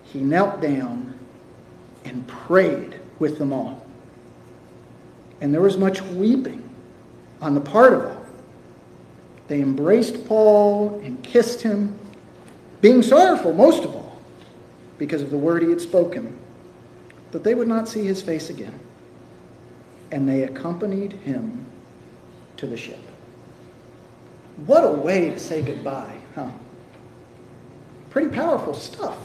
he 0.03 0.19
knelt 0.19 0.61
down 0.61 1.17
and 2.05 2.27
prayed 2.27 2.99
with 3.19 3.39
them 3.39 3.51
all. 3.51 3.86
And 5.41 5.53
there 5.53 5.61
was 5.61 5.77
much 5.77 6.01
weeping 6.01 6.67
on 7.41 7.53
the 7.53 7.61
part 7.61 7.93
of 7.93 8.05
all. 8.05 8.25
They 9.47 9.61
embraced 9.61 10.27
Paul 10.27 10.99
and 11.03 11.23
kissed 11.23 11.61
him, 11.61 11.97
being 12.81 13.01
sorrowful 13.01 13.53
most 13.53 13.83
of 13.83 13.95
all 13.95 14.21
because 14.97 15.21
of 15.21 15.29
the 15.29 15.37
word 15.37 15.61
he 15.61 15.69
had 15.69 15.79
spoken, 15.79 16.37
that 17.31 17.43
they 17.43 17.55
would 17.55 17.67
not 17.67 17.87
see 17.87 18.03
his 18.03 18.21
face 18.21 18.49
again. 18.49 18.77
And 20.11 20.27
they 20.27 20.43
accompanied 20.43 21.13
him 21.13 21.65
to 22.57 22.65
the 22.65 22.77
ship. 22.77 22.99
What 24.65 24.83
a 24.83 24.91
way 24.91 25.29
to 25.29 25.39
say 25.39 25.61
goodbye, 25.61 26.17
huh? 26.33 26.49
Pretty 28.09 28.29
powerful 28.29 28.73
stuff 28.73 29.17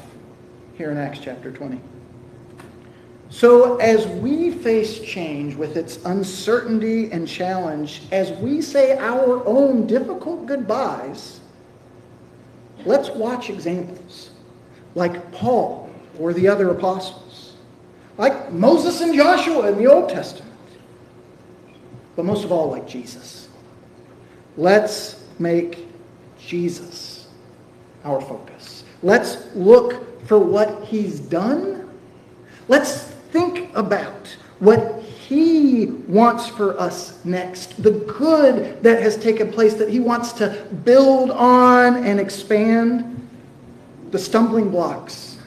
here 0.77 0.91
in 0.91 0.99
Acts 0.99 1.21
chapter 1.21 1.51
20. 1.51 1.81
So 3.33 3.77
as 3.77 4.07
we 4.07 4.51
face 4.51 5.01
change 5.01 5.57
with 5.57 5.79
its 5.79 5.97
uncertainty 6.05 7.11
and 7.11 7.27
challenge, 7.27 8.03
as 8.13 8.31
we 8.33 8.61
say 8.61 8.99
our 8.99 9.43
own 9.47 9.87
difficult 9.87 10.45
goodbyes, 10.45 11.41
let's 12.85 13.09
watch 13.09 13.49
examples 13.49 14.33
like 14.95 15.33
Paul 15.33 15.91
or 16.19 16.35
the 16.35 16.47
other 16.47 16.71
apostles, 16.73 17.55
like 18.19 18.53
Moses 18.53 19.01
and 19.01 19.15
Joshua 19.15 19.73
in 19.73 19.79
the 19.79 19.87
Old 19.87 20.11
Testament, 20.11 20.53
but 22.17 22.27
most 22.27 22.45
of 22.45 22.53
all, 22.53 22.71
like 22.71 22.87
Jesus. 22.87 23.49
Let's 24.59 25.25
make 25.39 25.89
Jesus 26.39 27.29
our 28.05 28.21
focus. 28.21 28.85
Let's 29.03 29.39
look 29.55 30.27
for 30.27 30.39
what 30.39 30.85
he's 30.85 31.19
done. 31.19 31.89
Let's 32.69 33.12
think 33.33 33.75
about 33.75 34.37
what 34.59 35.03
he 35.03 35.87
wants 35.87 36.47
for 36.47 36.79
us 36.79 37.19
next, 37.25 37.83
the 37.83 37.91
good 37.91 38.83
that 38.83 39.03
has 39.03 39.17
taken 39.17 39.51
place 39.51 39.75
that 39.75 39.89
he 39.89 39.99
wants 39.99 40.33
to 40.35 40.51
build 40.85 41.31
on 41.31 42.05
and 42.05 42.21
expand 42.21 43.29
the 44.11 44.19
stumbling 44.19 44.71
blocks, 44.71 45.39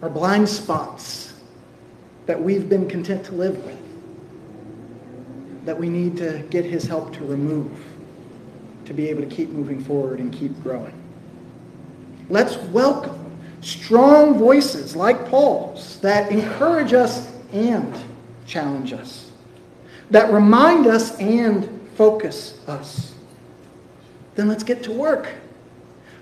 our 0.00 0.08
blind 0.08 0.48
spots 0.48 1.34
that 2.26 2.40
we've 2.40 2.68
been 2.68 2.88
content 2.88 3.24
to 3.24 3.32
live 3.32 3.62
with, 3.64 3.78
that 5.66 5.78
we 5.78 5.88
need 5.88 6.16
to 6.16 6.46
get 6.50 6.64
his 6.64 6.84
help 6.84 7.12
to 7.14 7.24
remove 7.24 7.76
to 8.84 8.94
be 8.94 9.08
able 9.08 9.22
to 9.22 9.28
keep 9.28 9.48
moving 9.48 9.82
forward 9.82 10.20
and 10.20 10.32
keep 10.32 10.62
growing. 10.62 10.94
Let's 12.28 12.56
welcome 12.68 13.23
strong 13.64 14.38
voices 14.38 14.94
like 14.94 15.28
Paul's 15.28 15.98
that 16.00 16.30
encourage 16.30 16.92
us 16.92 17.30
and 17.52 17.94
challenge 18.46 18.92
us, 18.92 19.30
that 20.10 20.32
remind 20.32 20.86
us 20.86 21.18
and 21.18 21.80
focus 21.94 22.58
us. 22.66 23.14
Then 24.34 24.48
let's 24.48 24.64
get 24.64 24.82
to 24.84 24.92
work. 24.92 25.28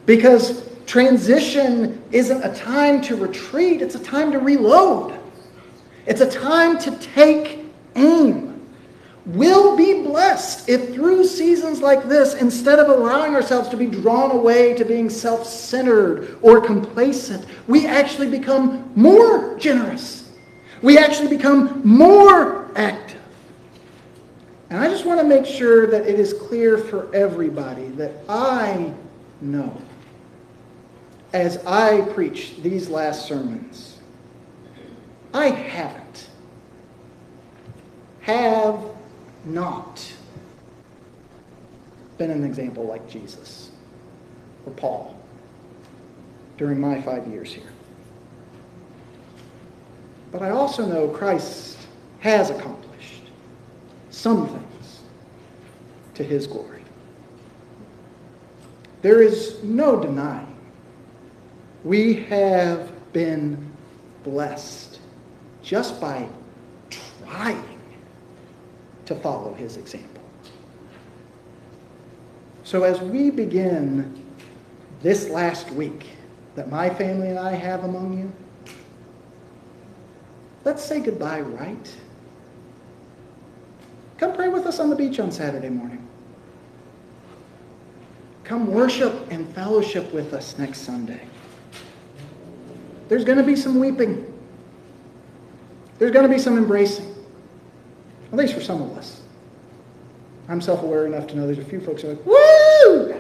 Because 0.07 0.69
transition 0.87 2.03
isn't 2.13 2.43
a 2.43 2.55
time 2.55 3.01
to 3.03 3.17
retreat, 3.17 3.83
it's 3.83 3.95
a 3.95 4.03
time 4.03 4.31
to 4.33 4.39
reload. 4.39 5.19
It's 6.07 6.21
a 6.21 6.31
time 6.31 6.79
to 6.81 6.91
take 6.99 7.65
aim. 7.95 8.52
We'll 9.25 9.77
be 9.77 10.03
blessed 10.03 10.69
if 10.69 10.95
through 10.95 11.25
seasons 11.27 11.81
like 11.81 12.09
this, 12.09 12.35
instead 12.35 12.81
of 12.81 12.89
allowing 12.89 13.35
ourselves 13.37 13.69
to 13.69 13.77
be 13.77 13.87
drawn 13.87 14.33
away 14.33 14.75
to 14.75 14.85
being 14.85 15.09
self 15.09 15.47
centered 15.47 16.39
or 16.43 16.61
complacent, 16.61 17.47
we 17.69 17.87
actually 17.87 18.29
become 18.29 18.91
more 18.97 19.57
generous. 19.59 20.29
We 20.83 20.99
actually 20.99 21.29
become 21.29 21.83
more 21.85 22.73
active. 22.77 23.21
And 24.71 24.81
I 24.81 24.89
just 24.89 25.05
want 25.05 25.21
to 25.21 25.27
make 25.27 25.47
sure 25.47 25.87
that 25.87 26.05
it 26.07 26.19
is 26.19 26.33
clear 26.33 26.79
for 26.79 27.15
everybody 27.15 27.89
that 27.91 28.13
I 28.29 28.93
know, 29.41 29.81
as 31.33 31.59
I 31.65 32.01
preach 32.13 32.57
these 32.63 32.89
last 32.89 33.27
sermons, 33.27 33.99
I 35.33 35.49
haven't, 35.49 36.29
have 38.23 38.83
not 39.45 40.13
been 42.19 42.31
an 42.31 42.45
example 42.45 42.87
like 42.87 43.09
Jesus 43.09 43.71
or 44.67 44.73
Paul 44.73 45.17
during 46.57 46.81
my 46.81 47.01
five 47.03 47.27
years 47.27 47.53
here. 47.53 47.73
But 50.31 50.43
I 50.43 50.51
also 50.51 50.87
know 50.87 51.09
Christ 51.09 51.79
has 52.21 52.51
accomplished 52.51 53.23
some 54.11 54.49
things 54.49 55.01
to 56.15 56.23
his 56.23 56.47
glory. 56.47 56.85
There 59.03 59.21
is 59.21 59.63
no 59.65 60.01
denying 60.01 60.53
we 61.85 62.15
have 62.15 63.13
been 63.13 63.73
blessed 64.23 65.01
just 65.63 66.01
by 66.01 66.29
trying 66.91 67.72
to 69.07 69.15
follow 69.17 69.55
his 69.55 69.77
example. 69.77 70.23
So 72.65 72.85
as 72.85 73.01
we 73.01 73.31
begin 73.31 74.25
this 75.03 75.29
last 75.29 75.71
week 75.71 76.11
that 76.55 76.71
my 76.71 76.89
family 76.89 77.29
and 77.29 77.39
I 77.39 77.53
have 77.53 77.85
among 77.85 78.19
you, 78.19 78.33
let's 80.65 80.85
say 80.85 81.01
goodbye 81.01 81.41
right. 81.41 81.97
Come 84.19 84.35
pray 84.35 84.49
with 84.49 84.67
us 84.67 84.79
on 84.79 84.89
the 84.89 84.97
beach 84.97 85.19
on 85.19 85.33
Saturday 85.33 85.69
morning. 85.69 86.07
Come 88.45 88.69
worship 88.69 89.31
and 89.31 89.53
fellowship 89.55 90.13
with 90.13 90.33
us 90.33 90.59
next 90.59 90.83
Sunday. 90.83 91.21
There's 93.09 93.25
going 93.25 93.39
to 93.39 93.45
be 93.45 93.57
some 93.57 93.79
weeping. 93.79 94.33
There's 95.99 96.13
going 96.13 96.29
to 96.29 96.35
be 96.35 96.41
some 96.41 96.57
embracing. 96.57 97.12
At 98.33 98.39
least 98.39 98.55
for 98.55 98.63
some 98.63 98.81
of 98.81 98.97
us. 98.97 99.21
I'm 100.49 100.61
self-aware 100.61 101.07
enough 101.07 101.27
to 101.29 101.37
know 101.37 101.47
there's 101.47 101.59
a 101.59 101.65
few 101.65 101.81
folks 101.81 102.03
who 102.03 102.09
are 102.09 102.15
like, 102.15 102.27
woo! 102.27 103.15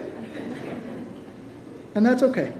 And 1.94 2.04
that's 2.04 2.22
okay. 2.22 2.52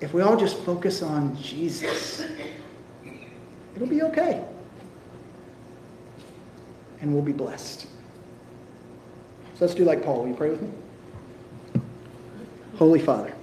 If 0.00 0.14
we 0.14 0.22
all 0.22 0.36
just 0.36 0.56
focus 0.58 1.02
on 1.02 1.36
Jesus, 1.36 2.24
it'll 3.74 3.88
be 3.88 4.02
okay. 4.02 4.44
And 7.00 7.12
we'll 7.12 7.22
be 7.22 7.32
blessed. 7.32 7.88
So 9.54 9.64
let's 9.64 9.74
do 9.74 9.84
like 9.84 10.04
Paul. 10.04 10.20
Will 10.22 10.28
you 10.28 10.34
pray 10.34 10.50
with 10.50 10.62
me? 10.62 10.70
Holy 12.76 13.00
Father, 13.00 13.34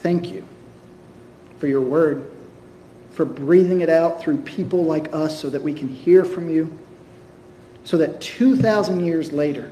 thank 0.00 0.30
you 0.30 0.46
for 1.58 1.66
your 1.66 1.80
word 1.80 2.29
for 3.10 3.24
breathing 3.24 3.80
it 3.80 3.90
out 3.90 4.22
through 4.22 4.38
people 4.38 4.84
like 4.84 5.12
us 5.14 5.40
so 5.40 5.50
that 5.50 5.62
we 5.62 5.74
can 5.74 5.88
hear 5.88 6.24
from 6.24 6.48
you, 6.48 6.76
so 7.84 7.96
that 7.96 8.20
2,000 8.20 9.04
years 9.04 9.32
later, 9.32 9.70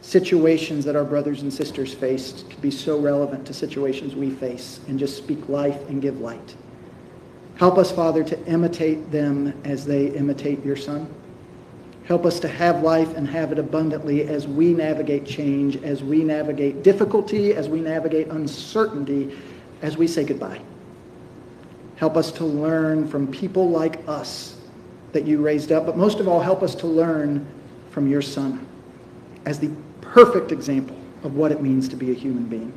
situations 0.00 0.84
that 0.84 0.96
our 0.96 1.04
brothers 1.04 1.42
and 1.42 1.52
sisters 1.52 1.92
faced 1.92 2.48
could 2.48 2.60
be 2.60 2.70
so 2.70 2.98
relevant 2.98 3.46
to 3.46 3.52
situations 3.52 4.14
we 4.14 4.30
face 4.30 4.80
and 4.88 4.98
just 4.98 5.16
speak 5.16 5.48
life 5.48 5.88
and 5.88 6.00
give 6.00 6.20
light. 6.20 6.56
Help 7.56 7.76
us, 7.76 7.90
Father, 7.90 8.22
to 8.22 8.46
imitate 8.46 9.10
them 9.10 9.52
as 9.64 9.84
they 9.84 10.06
imitate 10.06 10.64
your 10.64 10.76
Son. 10.76 11.12
Help 12.04 12.24
us 12.24 12.40
to 12.40 12.48
have 12.48 12.82
life 12.82 13.16
and 13.16 13.28
have 13.28 13.52
it 13.52 13.58
abundantly 13.58 14.28
as 14.28 14.46
we 14.46 14.72
navigate 14.72 15.26
change, 15.26 15.76
as 15.82 16.02
we 16.02 16.24
navigate 16.24 16.82
difficulty, 16.82 17.54
as 17.54 17.68
we 17.68 17.80
navigate 17.80 18.28
uncertainty, 18.28 19.36
as 19.82 19.98
we 19.98 20.06
say 20.06 20.24
goodbye. 20.24 20.60
Help 21.98 22.16
us 22.16 22.30
to 22.30 22.44
learn 22.44 23.08
from 23.08 23.26
people 23.26 23.70
like 23.70 24.00
us 24.06 24.56
that 25.10 25.24
you 25.24 25.42
raised 25.42 25.72
up, 25.72 25.84
but 25.84 25.96
most 25.96 26.20
of 26.20 26.28
all, 26.28 26.38
help 26.38 26.62
us 26.62 26.76
to 26.76 26.86
learn 26.86 27.44
from 27.90 28.08
your 28.08 28.22
Son 28.22 28.64
as 29.46 29.58
the 29.58 29.70
perfect 30.00 30.52
example 30.52 30.96
of 31.24 31.34
what 31.34 31.50
it 31.50 31.60
means 31.60 31.88
to 31.88 31.96
be 31.96 32.12
a 32.12 32.14
human 32.14 32.44
being 32.44 32.72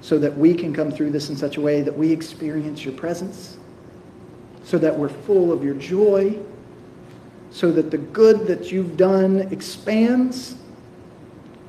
so 0.00 0.18
that 0.18 0.34
we 0.34 0.54
can 0.54 0.72
come 0.72 0.90
through 0.90 1.10
this 1.10 1.28
in 1.28 1.36
such 1.36 1.58
a 1.58 1.60
way 1.60 1.82
that 1.82 1.94
we 1.94 2.10
experience 2.10 2.86
your 2.86 2.94
presence, 2.94 3.58
so 4.64 4.78
that 4.78 4.96
we're 4.96 5.10
full 5.10 5.52
of 5.52 5.62
your 5.62 5.74
joy, 5.74 6.38
so 7.50 7.70
that 7.70 7.90
the 7.90 7.98
good 7.98 8.46
that 8.46 8.72
you've 8.72 8.96
done 8.96 9.40
expands, 9.50 10.54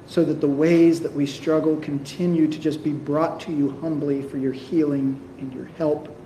so 0.08 0.24
that 0.24 0.40
the 0.40 0.48
ways 0.48 1.02
that 1.02 1.12
we 1.12 1.26
struggle 1.26 1.76
continue 1.78 2.48
to 2.48 2.58
just 2.58 2.86
be 2.86 2.94
brought 2.94 3.42
to 3.42 3.52
you 3.52 3.72
humbly 3.82 4.22
for 4.22 4.38
your 4.38 4.54
healing 4.54 5.20
and 5.40 5.54
your 5.54 5.66
help 5.78 6.18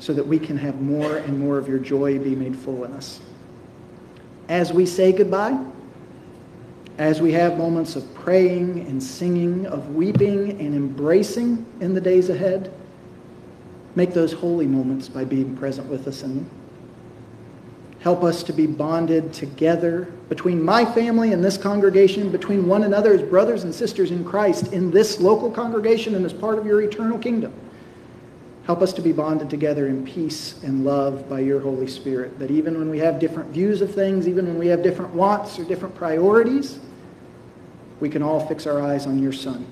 so 0.00 0.12
that 0.14 0.26
we 0.26 0.38
can 0.38 0.56
have 0.56 0.80
more 0.80 1.18
and 1.18 1.38
more 1.38 1.58
of 1.58 1.68
your 1.68 1.78
joy 1.78 2.18
be 2.18 2.34
made 2.34 2.56
full 2.56 2.84
in 2.84 2.92
us. 2.94 3.20
As 4.48 4.72
we 4.72 4.86
say 4.86 5.12
goodbye, 5.12 5.62
as 6.98 7.20
we 7.20 7.32
have 7.32 7.56
moments 7.56 7.96
of 7.96 8.14
praying 8.14 8.80
and 8.80 9.02
singing, 9.02 9.66
of 9.66 9.94
weeping 9.94 10.50
and 10.60 10.74
embracing 10.74 11.64
in 11.80 11.94
the 11.94 12.00
days 12.00 12.30
ahead, 12.30 12.72
make 13.94 14.12
those 14.12 14.32
holy 14.32 14.66
moments 14.66 15.08
by 15.08 15.24
being 15.24 15.56
present 15.56 15.86
with 15.88 16.08
us 16.08 16.22
in 16.22 16.36
them. 16.36 16.50
Help 18.00 18.24
us 18.24 18.42
to 18.42 18.52
be 18.54 18.66
bonded 18.66 19.32
together 19.32 20.10
between 20.30 20.62
my 20.62 20.84
family 20.84 21.34
and 21.34 21.44
this 21.44 21.58
congregation, 21.58 22.30
between 22.30 22.66
one 22.66 22.84
another 22.84 23.12
as 23.12 23.22
brothers 23.22 23.64
and 23.64 23.74
sisters 23.74 24.10
in 24.10 24.24
Christ 24.24 24.72
in 24.72 24.90
this 24.90 25.20
local 25.20 25.50
congregation 25.50 26.14
and 26.14 26.24
as 26.24 26.32
part 26.32 26.58
of 26.58 26.64
your 26.64 26.80
eternal 26.80 27.18
kingdom. 27.18 27.52
Help 28.64 28.82
us 28.82 28.92
to 28.92 29.02
be 29.02 29.12
bonded 29.12 29.50
together 29.50 29.88
in 29.88 30.04
peace 30.04 30.62
and 30.62 30.84
love 30.84 31.28
by 31.28 31.40
your 31.40 31.60
Holy 31.60 31.86
Spirit. 31.86 32.38
That 32.38 32.50
even 32.50 32.78
when 32.78 32.90
we 32.90 32.98
have 32.98 33.18
different 33.18 33.50
views 33.50 33.80
of 33.80 33.94
things, 33.94 34.28
even 34.28 34.46
when 34.46 34.58
we 34.58 34.68
have 34.68 34.82
different 34.82 35.14
wants 35.14 35.58
or 35.58 35.64
different 35.64 35.94
priorities, 35.94 36.78
we 38.00 38.08
can 38.08 38.22
all 38.22 38.46
fix 38.46 38.66
our 38.66 38.80
eyes 38.80 39.06
on 39.06 39.18
your 39.18 39.32
Son. 39.32 39.66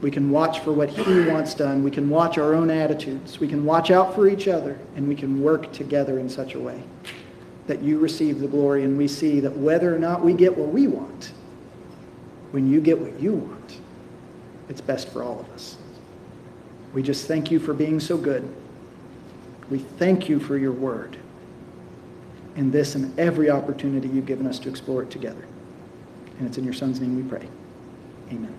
We 0.00 0.10
can 0.10 0.30
watch 0.30 0.60
for 0.60 0.72
what 0.72 0.88
he 0.88 1.20
wants 1.26 1.54
done. 1.54 1.84
We 1.84 1.90
can 1.90 2.10
watch 2.10 2.36
our 2.36 2.54
own 2.54 2.70
attitudes. 2.70 3.38
We 3.38 3.46
can 3.46 3.64
watch 3.64 3.92
out 3.92 4.14
for 4.14 4.28
each 4.28 4.48
other. 4.48 4.78
And 4.96 5.06
we 5.06 5.14
can 5.14 5.40
work 5.40 5.72
together 5.72 6.18
in 6.18 6.28
such 6.28 6.54
a 6.54 6.60
way 6.60 6.82
that 7.66 7.80
you 7.80 7.98
receive 7.98 8.40
the 8.40 8.48
glory 8.48 8.84
and 8.84 8.98
we 8.98 9.06
see 9.06 9.40
that 9.40 9.56
whether 9.56 9.94
or 9.94 9.98
not 9.98 10.24
we 10.24 10.32
get 10.32 10.56
what 10.56 10.68
we 10.68 10.88
want, 10.88 11.32
when 12.50 12.70
you 12.70 12.80
get 12.80 12.98
what 12.98 13.18
you 13.20 13.32
want, 13.32 13.78
it's 14.68 14.80
best 14.80 15.08
for 15.08 15.22
all 15.22 15.40
of 15.40 15.48
us. 15.50 15.76
We 16.92 17.02
just 17.02 17.26
thank 17.26 17.50
you 17.50 17.58
for 17.58 17.72
being 17.74 18.00
so 18.00 18.16
good. 18.16 18.54
We 19.70 19.78
thank 19.78 20.28
you 20.28 20.38
for 20.38 20.58
your 20.58 20.72
word. 20.72 21.16
And 22.56 22.72
this 22.72 22.94
and 22.94 23.18
every 23.18 23.48
opportunity 23.48 24.08
you've 24.08 24.26
given 24.26 24.46
us 24.46 24.58
to 24.60 24.68
explore 24.68 25.02
it 25.02 25.10
together. 25.10 25.46
And 26.38 26.46
it's 26.46 26.58
in 26.58 26.64
your 26.64 26.74
son's 26.74 27.00
name 27.00 27.16
we 27.16 27.22
pray. 27.22 27.48
Amen. 28.30 28.54